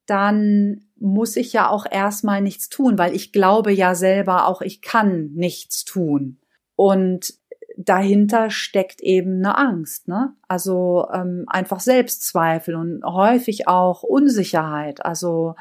[0.07, 4.81] dann muss ich ja auch erstmal nichts tun, weil ich glaube ja selber auch, ich
[4.81, 6.39] kann nichts tun.
[6.75, 7.33] Und
[7.77, 10.33] dahinter steckt eben eine Angst, ne?
[10.47, 15.05] Also ähm, einfach Selbstzweifel und häufig auch Unsicherheit.
[15.05, 15.55] Also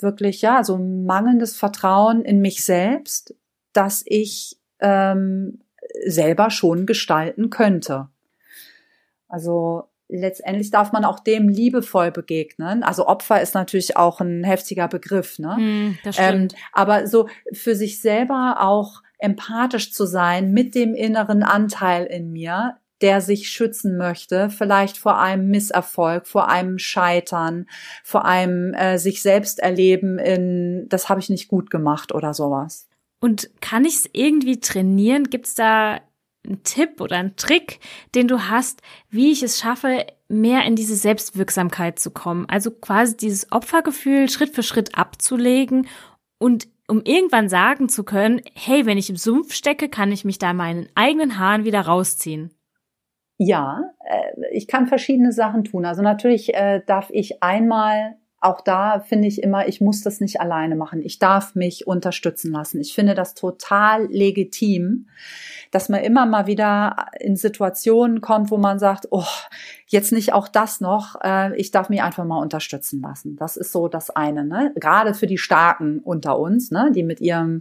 [0.00, 3.34] wirklich ja, so mangelndes Vertrauen in mich selbst,
[3.72, 5.60] dass ich ähm,
[6.06, 8.08] selber schon gestalten könnte.
[9.28, 12.82] Also letztendlich darf man auch dem liebevoll begegnen.
[12.82, 15.56] Also Opfer ist natürlich auch ein heftiger Begriff, ne?
[15.58, 16.52] Mm, das stimmt.
[16.52, 22.32] Ähm, aber so für sich selber auch empathisch zu sein mit dem inneren Anteil in
[22.32, 27.66] mir, der sich schützen möchte, vielleicht vor einem Misserfolg, vor einem Scheitern,
[28.04, 32.88] vor einem äh, sich selbst erleben in, das habe ich nicht gut gemacht oder sowas.
[33.20, 35.24] Und kann ich es irgendwie trainieren?
[35.24, 36.00] Gibt es da
[36.46, 37.80] ein Tipp oder ein Trick,
[38.14, 42.46] den du hast, wie ich es schaffe, mehr in diese Selbstwirksamkeit zu kommen.
[42.48, 45.86] Also quasi dieses Opfergefühl Schritt für Schritt abzulegen
[46.38, 50.38] und um irgendwann sagen zu können, hey, wenn ich im Sumpf stecke, kann ich mich
[50.38, 52.50] da meinen eigenen Haaren wieder rausziehen.
[53.38, 55.86] Ja, äh, ich kann verschiedene Sachen tun.
[55.86, 60.40] Also natürlich äh, darf ich einmal auch da finde ich immer, ich muss das nicht
[60.40, 61.02] alleine machen.
[61.02, 62.80] Ich darf mich unterstützen lassen.
[62.80, 65.08] Ich finde das total legitim,
[65.70, 69.26] dass man immer mal wieder in Situationen kommt, wo man sagt, oh,
[69.86, 71.16] jetzt nicht auch das noch.
[71.22, 73.36] Äh, ich darf mich einfach mal unterstützen lassen.
[73.36, 74.46] Das ist so das eine.
[74.46, 74.72] Ne?
[74.74, 76.90] Gerade für die Starken unter uns, ne?
[76.94, 77.60] die mit ihrem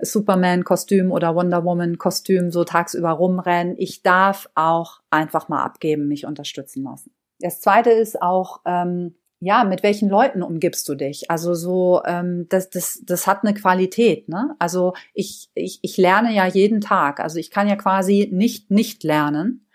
[0.00, 3.74] Superman-Kostüm oder Wonder Woman-Kostüm so tagsüber rumrennen.
[3.76, 7.12] Ich darf auch einfach mal abgeben, mich unterstützen lassen.
[7.38, 11.30] Das zweite ist auch, ähm, ja, mit welchen Leuten umgibst du dich?
[11.30, 14.56] Also so, ähm, das, das, das hat eine Qualität, ne?
[14.58, 17.20] Also ich, ich, ich lerne ja jeden Tag.
[17.20, 19.66] Also ich kann ja quasi nicht nicht lernen.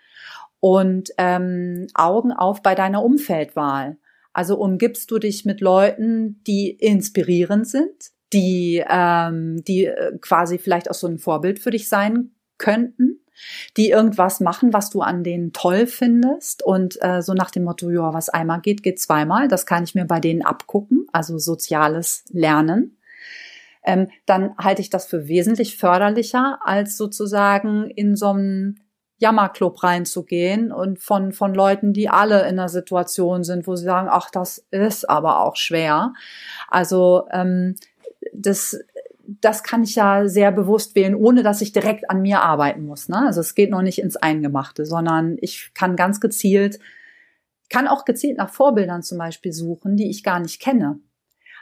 [0.58, 3.98] Und ähm, Augen auf bei deiner Umfeldwahl.
[4.32, 10.90] Also umgibst du dich mit Leuten, die inspirierend sind, die, ähm, die äh, quasi vielleicht
[10.90, 13.21] auch so ein Vorbild für dich sein könnten
[13.76, 17.90] die irgendwas machen, was du an denen toll findest und äh, so nach dem Motto,
[17.90, 19.48] ja, was einmal geht, geht zweimal.
[19.48, 22.98] Das kann ich mir bei denen abgucken, also soziales Lernen.
[23.84, 28.76] Ähm, dann halte ich das für wesentlich förderlicher, als sozusagen in so einem
[29.18, 34.08] Jammerclub reinzugehen und von, von Leuten, die alle in einer Situation sind, wo sie sagen,
[34.10, 36.12] ach, das ist aber auch schwer.
[36.68, 37.76] Also ähm,
[38.32, 38.78] das
[39.40, 43.08] das kann ich ja sehr bewusst wählen, ohne dass ich direkt an mir arbeiten muss.
[43.08, 43.26] Ne?
[43.26, 46.78] Also es geht noch nicht ins Eingemachte, sondern ich kann ganz gezielt,
[47.68, 51.00] kann auch gezielt nach Vorbildern zum Beispiel suchen, die ich gar nicht kenne.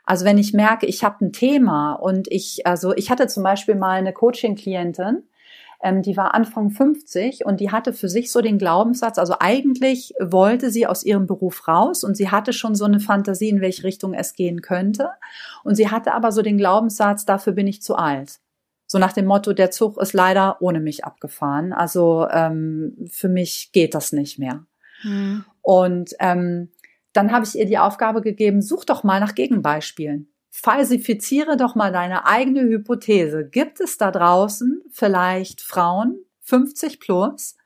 [0.05, 3.75] Also wenn ich merke, ich habe ein Thema und ich, also ich hatte zum Beispiel
[3.75, 5.23] mal eine Coaching-Klientin,
[5.83, 10.13] Ähm, die war Anfang 50 und die hatte für sich so den Glaubenssatz, also eigentlich
[10.21, 13.85] wollte sie aus ihrem Beruf raus und sie hatte schon so eine Fantasie, in welche
[13.85, 15.09] Richtung es gehen könnte.
[15.65, 18.41] Und sie hatte aber so den Glaubenssatz, dafür bin ich zu alt.
[18.87, 21.73] So nach dem Motto, der Zug ist leider ohne mich abgefahren.
[21.73, 24.65] Also ähm, für mich geht das nicht mehr.
[25.05, 25.45] Mhm.
[25.63, 26.71] Und ähm,
[27.13, 31.93] dann habe ich ihr die Aufgabe gegeben, such doch mal nach Gegenbeispielen falsifiziere doch mal
[31.93, 33.49] deine eigene Hypothese.
[33.49, 37.57] Gibt es da draußen vielleicht Frauen, 50 plus,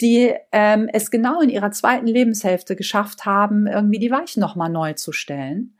[0.00, 4.94] die ähm, es genau in ihrer zweiten Lebenshälfte geschafft haben, irgendwie die Weichen nochmal neu
[4.94, 5.76] zu stellen?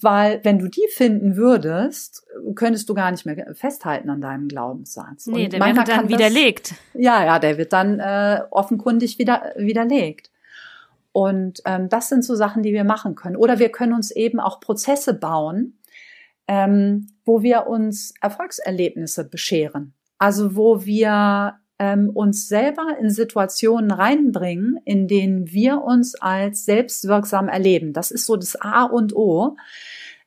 [0.00, 5.26] Weil wenn du die finden würdest, könntest du gar nicht mehr festhalten an deinem Glaubenssatz.
[5.26, 6.72] Nee, Und der wird dann widerlegt.
[6.72, 10.30] Das, ja, ja, der wird dann äh, offenkundig wieder, widerlegt.
[11.16, 13.36] Und ähm, das sind so Sachen, die wir machen können.
[13.36, 15.78] Oder wir können uns eben auch Prozesse bauen,
[16.46, 19.94] ähm, wo wir uns Erfolgserlebnisse bescheren.
[20.18, 27.48] Also wo wir ähm, uns selber in Situationen reinbringen, in denen wir uns als selbstwirksam
[27.48, 27.94] erleben.
[27.94, 29.56] Das ist so das A und O.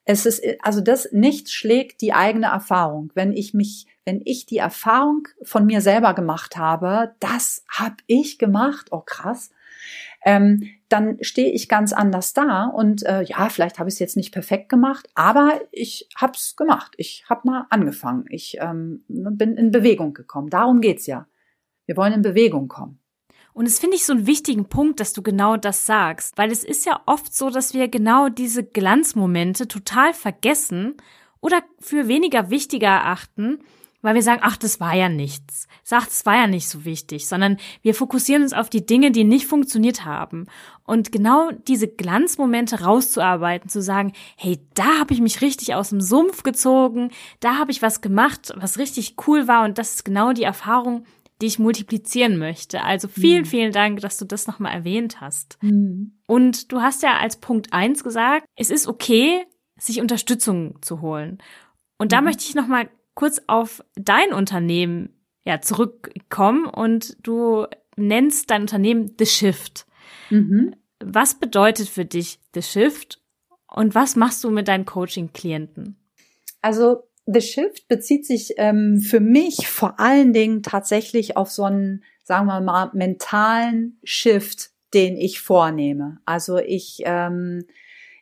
[0.06, 3.12] Es ist, also das nicht schlägt die eigene Erfahrung.
[3.14, 8.40] Wenn ich mich, wenn ich die Erfahrung von mir selber gemacht habe, das habe ich
[8.40, 9.52] gemacht, oh krass,
[10.26, 14.18] ähm, dann stehe ich ganz anders da und äh, ja, vielleicht habe ich es jetzt
[14.18, 16.94] nicht perfekt gemacht, aber ich habe es gemacht.
[16.98, 18.26] Ich habe mal angefangen.
[18.30, 20.50] Ich ähm, bin in Bewegung gekommen.
[20.50, 21.28] Darum geht's ja.
[21.86, 23.00] Wir wollen in Bewegung kommen.
[23.54, 26.64] Und es finde ich so einen wichtigen Punkt, dass du genau das sagst, weil es
[26.64, 30.96] ist ja oft so, dass wir genau diese Glanzmomente total vergessen
[31.42, 33.60] oder für weniger wichtiger erachten,
[34.02, 35.68] weil wir sagen, ach, das war ja nichts.
[35.84, 39.24] Sagt, es war ja nicht so wichtig, sondern wir fokussieren uns auf die Dinge, die
[39.24, 40.46] nicht funktioniert haben.
[40.86, 46.02] Und genau diese Glanzmomente rauszuarbeiten, zu sagen, hey, da habe ich mich richtig aus dem
[46.02, 50.34] Sumpf gezogen, da habe ich was gemacht, was richtig cool war und das ist genau
[50.34, 51.06] die Erfahrung,
[51.42, 52.84] die ich multiplizieren möchte.
[52.84, 53.46] Also vielen, mhm.
[53.46, 55.58] vielen Dank, dass du das nochmal erwähnt hast.
[55.62, 56.20] Mhm.
[56.26, 59.46] Und du hast ja als Punkt eins gesagt, es ist okay,
[59.78, 61.38] sich Unterstützung zu holen.
[61.98, 62.26] Und da mhm.
[62.26, 62.90] möchte ich nochmal
[63.20, 65.10] kurz auf dein Unternehmen
[65.44, 67.68] ja, zurückkommen und du
[67.98, 69.86] nennst dein Unternehmen The Shift.
[70.30, 70.74] Mhm.
[71.04, 73.22] Was bedeutet für dich The Shift
[73.68, 75.98] und was machst du mit deinen Coaching-Klienten?
[76.62, 82.06] Also The Shift bezieht sich ähm, für mich vor allen Dingen tatsächlich auf so einen,
[82.24, 86.20] sagen wir mal, mentalen Shift, den ich vornehme.
[86.24, 87.66] Also ich ähm,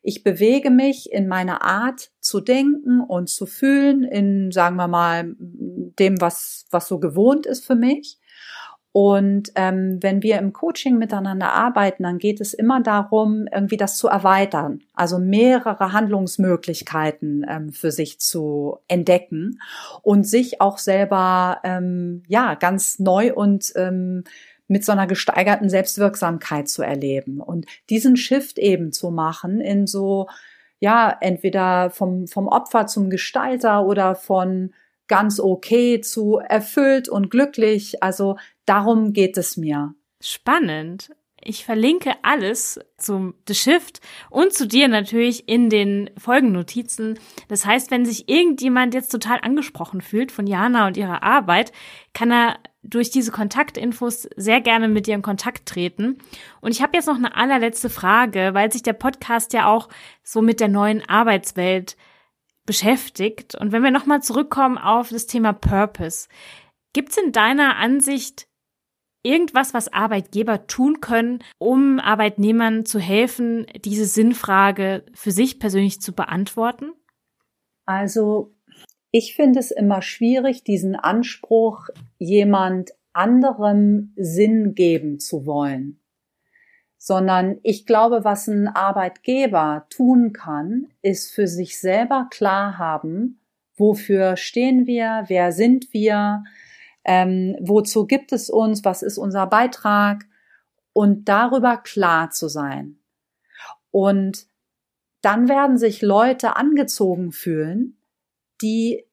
[0.08, 5.36] ich bewege mich in meiner Art zu denken und zu fühlen, in, sagen wir mal,
[5.38, 8.18] dem, was, was so gewohnt ist für mich.
[8.93, 13.97] Und ähm, wenn wir im Coaching miteinander arbeiten, dann geht es immer darum, irgendwie das
[13.97, 19.60] zu erweitern, also mehrere Handlungsmöglichkeiten ähm, für sich zu entdecken
[20.03, 24.24] und sich auch selber ähm, ja ganz neu und ähm,
[24.68, 30.28] mit so einer gesteigerten Selbstwirksamkeit zu erleben und diesen Shift eben zu machen in so,
[30.80, 34.74] ja, entweder vom, vom Opfer zum Gestalter oder von
[35.07, 38.03] ganz okay zu erfüllt und glücklich.
[38.03, 39.93] Also darum geht es mir.
[40.22, 41.11] Spannend.
[41.41, 47.20] Ich verlinke alles zum The Shift und zu dir natürlich in den Folgennotizen.
[47.47, 51.72] Das heißt, wenn sich irgendjemand jetzt total angesprochen fühlt von Jana und ihrer Arbeit,
[52.13, 52.57] kann er
[52.88, 56.17] durch diese Kontaktinfos sehr gerne mit dir in Kontakt treten.
[56.61, 59.89] Und ich habe jetzt noch eine allerletzte Frage, weil sich der Podcast ja auch
[60.23, 61.97] so mit der neuen Arbeitswelt
[62.65, 63.55] beschäftigt.
[63.55, 66.27] Und wenn wir nochmal zurückkommen auf das Thema Purpose,
[66.93, 68.47] gibt es in deiner Ansicht
[69.23, 76.13] irgendwas, was Arbeitgeber tun können, um Arbeitnehmern zu helfen, diese Sinnfrage für sich persönlich zu
[76.13, 76.93] beantworten?
[77.85, 78.57] Also
[79.12, 85.99] ich finde es immer schwierig, diesen Anspruch, jemand anderem Sinn geben zu wollen.
[86.97, 93.39] Sondern ich glaube, was ein Arbeitgeber tun kann, ist für sich selber klar haben,
[93.76, 96.43] wofür stehen wir, wer sind wir,
[97.05, 100.26] ähm, wozu gibt es uns, was ist unser Beitrag
[100.93, 102.99] und darüber klar zu sein.
[103.91, 104.47] Und
[105.22, 107.96] dann werden sich Leute angezogen fühlen,
[108.62, 109.08] die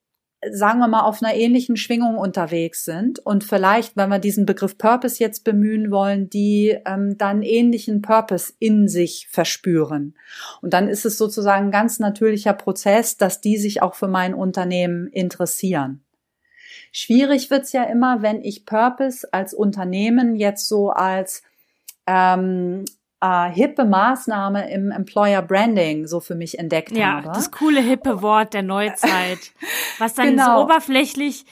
[0.51, 4.77] sagen wir mal, auf einer ähnlichen Schwingung unterwegs sind und vielleicht, wenn wir diesen Begriff
[4.79, 10.15] Purpose jetzt bemühen wollen, die ähm, dann ähnlichen Purpose in sich verspüren.
[10.61, 14.35] Und dann ist es sozusagen ein ganz natürlicher Prozess, dass die sich auch für mein
[14.35, 16.05] Unternehmen interessieren.
[16.93, 21.43] Schwierig wird's ja immer, wenn ich Purpose als Unternehmen jetzt so als
[22.07, 22.85] ähm,
[23.25, 27.27] äh, hippe Maßnahme im Employer Branding so für mich entdeckt ja, habe.
[27.27, 29.53] Ja, das coole hippe Wort der Neuzeit,
[29.99, 30.59] was dann genau.
[30.59, 31.47] so oberflächlich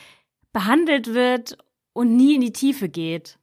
[0.53, 1.57] behandelt wird
[1.95, 3.39] und nie in die Tiefe geht.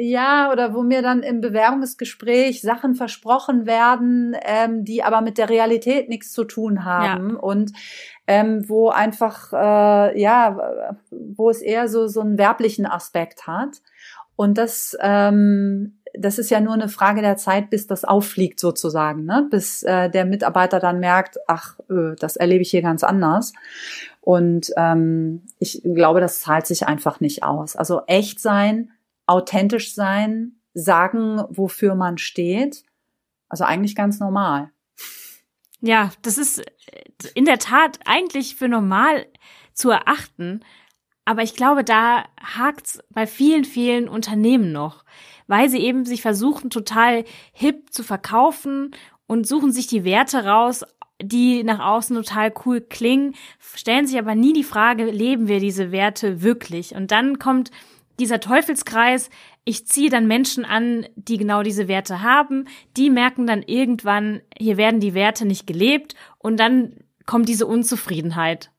[0.00, 5.48] Ja, oder wo mir dann im Bewerbungsgespräch Sachen versprochen werden, ähm, die aber mit der
[5.48, 7.36] Realität nichts zu tun haben ja.
[7.36, 7.72] und
[8.28, 13.80] ähm, wo einfach äh, ja, wo es eher so so einen werblichen Aspekt hat
[14.36, 19.24] und das ähm, das ist ja nur eine Frage der Zeit, bis das auffliegt sozusagen,
[19.24, 19.46] ne?
[19.50, 23.52] bis äh, der Mitarbeiter dann merkt, ach, äh, das erlebe ich hier ganz anders.
[24.20, 27.76] Und ähm, ich glaube, das zahlt sich einfach nicht aus.
[27.76, 28.90] Also echt sein
[29.28, 32.82] authentisch sein, sagen, wofür man steht.
[33.48, 34.72] Also eigentlich ganz normal.
[35.80, 36.62] Ja, das ist
[37.34, 39.26] in der Tat eigentlich für normal
[39.74, 40.64] zu erachten.
[41.28, 45.04] Aber ich glaube, da hakt's bei vielen, vielen Unternehmen noch,
[45.46, 48.92] weil sie eben sich versuchen, total hip zu verkaufen
[49.26, 50.86] und suchen sich die Werte raus,
[51.20, 55.92] die nach außen total cool klingen, stellen sich aber nie die Frage, leben wir diese
[55.92, 56.94] Werte wirklich?
[56.94, 57.72] Und dann kommt
[58.18, 59.28] dieser Teufelskreis,
[59.66, 62.64] ich ziehe dann Menschen an, die genau diese Werte haben,
[62.96, 66.94] die merken dann irgendwann, hier werden die Werte nicht gelebt und dann
[67.26, 68.70] kommt diese Unzufriedenheit.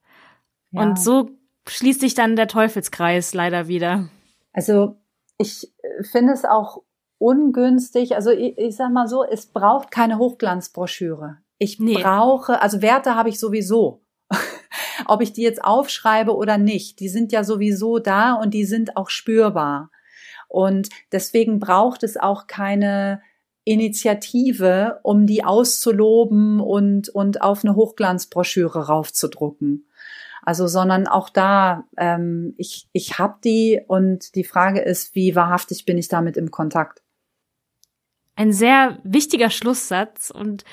[0.71, 0.81] Ja.
[0.81, 1.38] Und so
[1.69, 4.09] schließt sich dann der Teufelskreis leider wieder.
[4.53, 4.97] Also
[5.37, 5.71] ich
[6.11, 6.83] finde es auch
[7.17, 11.37] ungünstig, also ich, ich sag mal so, es braucht keine Hochglanzbroschüre.
[11.57, 12.01] Ich nee.
[12.01, 14.01] brauche, also Werte habe ich sowieso
[15.07, 16.99] ob ich die jetzt aufschreibe oder nicht.
[16.99, 19.91] Die sind ja sowieso da und die sind auch spürbar.
[20.47, 23.21] Und deswegen braucht es auch keine
[23.65, 29.85] Initiative, um die auszuloben und, und auf eine Hochglanzbroschüre raufzudrucken.
[30.49, 35.85] Also, sondern auch da, ähm, ich, ich habe die und die Frage ist, wie wahrhaftig
[35.85, 37.03] bin ich damit im Kontakt?
[38.35, 40.63] Ein sehr wichtiger Schlusssatz und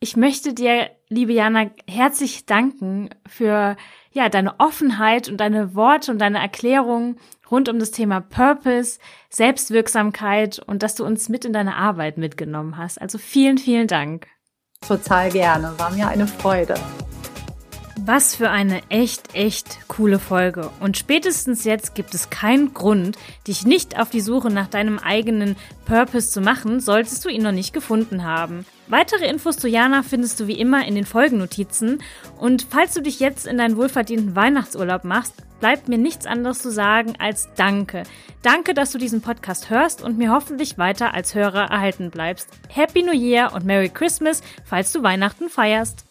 [0.00, 3.76] ich möchte dir, liebe Jana, herzlich danken für
[4.10, 8.98] ja, deine Offenheit und deine Worte und deine Erklärungen rund um das Thema Purpose,
[9.30, 13.00] Selbstwirksamkeit und dass du uns mit in deine Arbeit mitgenommen hast.
[13.00, 14.26] Also vielen, vielen Dank.
[14.80, 15.78] Total gerne.
[15.78, 16.74] War mir eine Freude.
[17.96, 20.70] Was für eine echt, echt coole Folge.
[20.80, 25.56] Und spätestens jetzt gibt es keinen Grund, dich nicht auf die Suche nach deinem eigenen
[25.84, 28.64] Purpose zu machen, solltest du ihn noch nicht gefunden haben.
[28.88, 32.02] Weitere Infos zu Jana findest du wie immer in den Folgennotizen.
[32.38, 36.70] Und falls du dich jetzt in deinen wohlverdienten Weihnachtsurlaub machst, bleibt mir nichts anderes zu
[36.70, 38.02] sagen als Danke.
[38.42, 42.48] Danke, dass du diesen Podcast hörst und mir hoffentlich weiter als Hörer erhalten bleibst.
[42.68, 46.04] Happy New Year und Merry Christmas, falls du Weihnachten feierst.